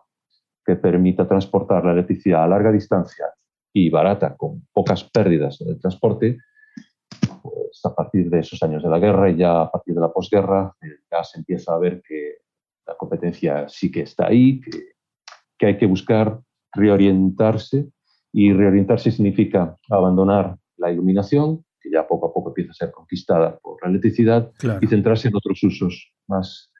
que 0.65 0.75
permita 0.75 1.27
transportar 1.27 1.85
la 1.85 1.91
electricidad 1.91 2.43
a 2.43 2.47
larga 2.47 2.71
distancia 2.71 3.25
y 3.71 3.89
barata, 3.89 4.35
con 4.35 4.65
pocas 4.73 5.03
pérdidas 5.03 5.61
en 5.61 5.69
el 5.69 5.79
transporte, 5.79 6.37
pues 7.43 7.81
a 7.83 7.93
partir 7.93 8.29
de 8.29 8.39
esos 8.39 8.61
años 8.63 8.81
de 8.81 8.89
la 8.89 8.97
guerra 8.97 9.29
y 9.29 9.37
ya 9.37 9.61
a 9.61 9.71
partir 9.71 9.93
de 9.93 10.01
la 10.01 10.11
posguerra, 10.11 10.73
el 10.81 10.99
gas 11.09 11.35
empieza 11.35 11.75
a 11.75 11.77
ver 11.77 12.01
que 12.01 12.37
la 12.87 12.95
competencia 12.95 13.67
sí 13.67 13.91
que 13.91 14.01
está 14.01 14.27
ahí, 14.27 14.59
que, 14.59 14.94
que 15.57 15.67
hay 15.67 15.77
que 15.77 15.85
buscar 15.85 16.39
reorientarse 16.73 17.87
y 18.31 18.51
reorientarse 18.51 19.11
significa 19.11 19.77
abandonar 19.89 20.57
la 20.77 20.91
iluminación, 20.91 21.63
que 21.79 21.89
ya 21.89 22.05
poco 22.07 22.27
a 22.27 22.33
poco 22.33 22.49
empieza 22.49 22.71
a 22.71 22.73
ser 22.73 22.91
conquistada 22.91 23.57
por 23.59 23.81
la 23.81 23.89
electricidad, 23.89 24.51
y 24.81 24.87
centrarse 24.87 25.29
en 25.29 25.35
otros 25.35 25.63
usos 25.63 26.11
más, 26.27 26.71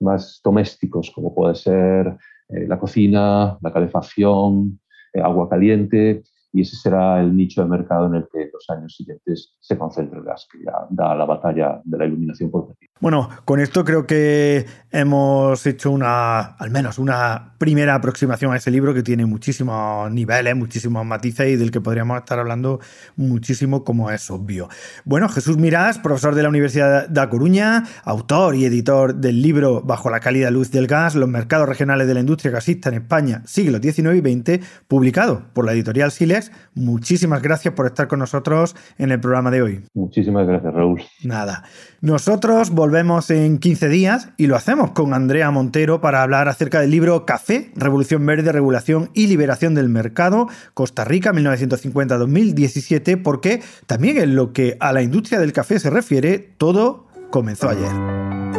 más 0.00 0.40
domésticos, 0.44 1.10
como 1.10 1.34
puede 1.34 1.54
ser 1.54 2.16
eh, 2.48 2.66
la 2.66 2.78
cocina, 2.78 3.58
la 3.60 3.72
calefacción, 3.72 4.80
eh, 5.14 5.20
agua 5.20 5.48
caliente, 5.48 6.22
y 6.52 6.62
ese 6.62 6.76
será 6.76 7.20
el 7.20 7.34
nicho 7.36 7.62
de 7.62 7.68
mercado 7.68 8.06
en 8.06 8.16
el 8.16 8.28
que 8.32 8.42
en 8.42 8.50
los 8.52 8.68
años 8.70 8.94
siguientes 8.94 9.56
se 9.60 9.78
concentre 9.78 10.18
el 10.18 10.24
gas, 10.24 10.46
que 10.50 10.58
ya 10.64 10.86
da 10.90 11.14
la 11.14 11.24
batalla 11.24 11.80
de 11.84 11.98
la 11.98 12.06
iluminación 12.06 12.50
por 12.50 12.68
Bueno, 13.00 13.28
con 13.44 13.60
esto 13.60 13.84
creo 13.84 14.06
que 14.06 14.66
hemos 14.90 15.64
hecho 15.66 15.90
una, 15.90 16.40
al 16.40 16.70
menos 16.70 16.98
una 16.98 17.52
primera 17.58 17.94
aproximación 17.94 18.52
a 18.52 18.56
ese 18.56 18.70
libro 18.70 18.94
que 18.94 19.02
tiene 19.02 19.26
muchísimos 19.26 20.10
niveles, 20.10 20.56
muchísimos 20.56 21.04
matices 21.04 21.48
y 21.48 21.56
del 21.56 21.70
que 21.70 21.80
podríamos 21.80 22.18
estar 22.18 22.38
hablando 22.38 22.80
muchísimo, 23.16 23.84
como 23.84 24.10
es 24.10 24.30
obvio. 24.30 24.68
Bueno, 25.04 25.28
Jesús 25.28 25.58
Mirás, 25.58 25.98
profesor 25.98 26.34
de 26.34 26.42
la 26.42 26.48
Universidad 26.48 27.08
de 27.08 27.20
A 27.20 27.28
Coruña, 27.28 27.84
autor 28.04 28.56
y 28.56 28.64
editor 28.64 29.14
del 29.14 29.42
libro 29.42 29.80
Bajo 29.82 30.10
la 30.10 30.20
cálida 30.20 30.50
luz 30.50 30.70
del 30.70 30.86
gas, 30.86 31.14
los 31.14 31.28
mercados 31.28 31.68
regionales 31.68 32.08
de 32.08 32.14
la 32.14 32.20
industria 32.20 32.50
gasista 32.50 32.88
en 32.88 32.96
España, 32.96 33.42
siglo 33.44 33.78
XIX 33.78 34.16
y 34.16 34.20
XX, 34.20 34.66
publicado 34.88 35.42
por 35.52 35.64
la 35.64 35.72
editorial 35.72 36.10
Siles 36.10 36.50
muchísimas 36.74 37.42
gracias 37.42 37.74
por 37.74 37.86
estar 37.86 38.08
con 38.08 38.18
nosotros 38.18 38.74
en 38.98 39.12
el 39.12 39.20
programa 39.20 39.50
de 39.50 39.62
hoy. 39.62 39.84
Muchísimas 39.94 40.46
gracias, 40.46 40.72
Raúl. 40.72 41.02
Nada. 41.22 41.64
Nosotros 42.00 42.70
volvemos 42.70 42.87
volvemos 42.88 43.28
en 43.28 43.58
15 43.58 43.90
días 43.90 44.30
y 44.38 44.46
lo 44.46 44.56
hacemos 44.56 44.92
con 44.92 45.12
Andrea 45.12 45.50
Montero 45.50 46.00
para 46.00 46.22
hablar 46.22 46.48
acerca 46.48 46.80
del 46.80 46.90
libro 46.90 47.26
Café, 47.26 47.70
Revolución 47.76 48.24
Verde, 48.24 48.50
Regulación 48.50 49.10
y 49.12 49.26
Liberación 49.26 49.74
del 49.74 49.90
Mercado, 49.90 50.48
Costa 50.72 51.04
Rica 51.04 51.34
1950-2017, 51.34 53.20
porque 53.22 53.62
también 53.86 54.16
en 54.16 54.36
lo 54.36 54.54
que 54.54 54.78
a 54.80 54.94
la 54.94 55.02
industria 55.02 55.38
del 55.38 55.52
café 55.52 55.78
se 55.78 55.90
refiere, 55.90 56.38
todo 56.56 57.08
comenzó 57.30 57.68
ayer. 57.68 58.57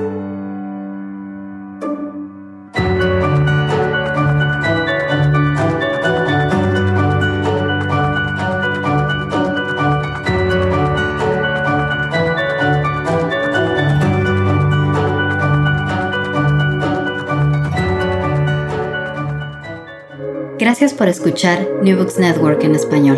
Gracias 20.79 20.97
por 20.97 21.09
escuchar 21.09 21.67
New 21.83 21.97
Books 21.97 22.17
Network 22.17 22.63
en 22.63 22.73
español. 22.73 23.17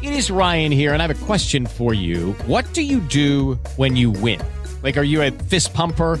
It 0.00 0.12
is 0.12 0.30
Ryan 0.30 0.70
here 0.70 0.92
and 0.92 1.02
I 1.02 1.06
have 1.08 1.10
a 1.10 1.26
question 1.26 1.66
for 1.66 1.92
you. 1.92 2.36
What 2.46 2.72
do 2.72 2.82
you 2.82 3.00
do 3.00 3.58
when 3.76 3.96
you 3.96 4.12
win? 4.12 4.38
Like 4.84 4.96
are 4.96 5.02
you 5.02 5.22
a 5.22 5.32
fist 5.48 5.74
pumper? 5.74 6.20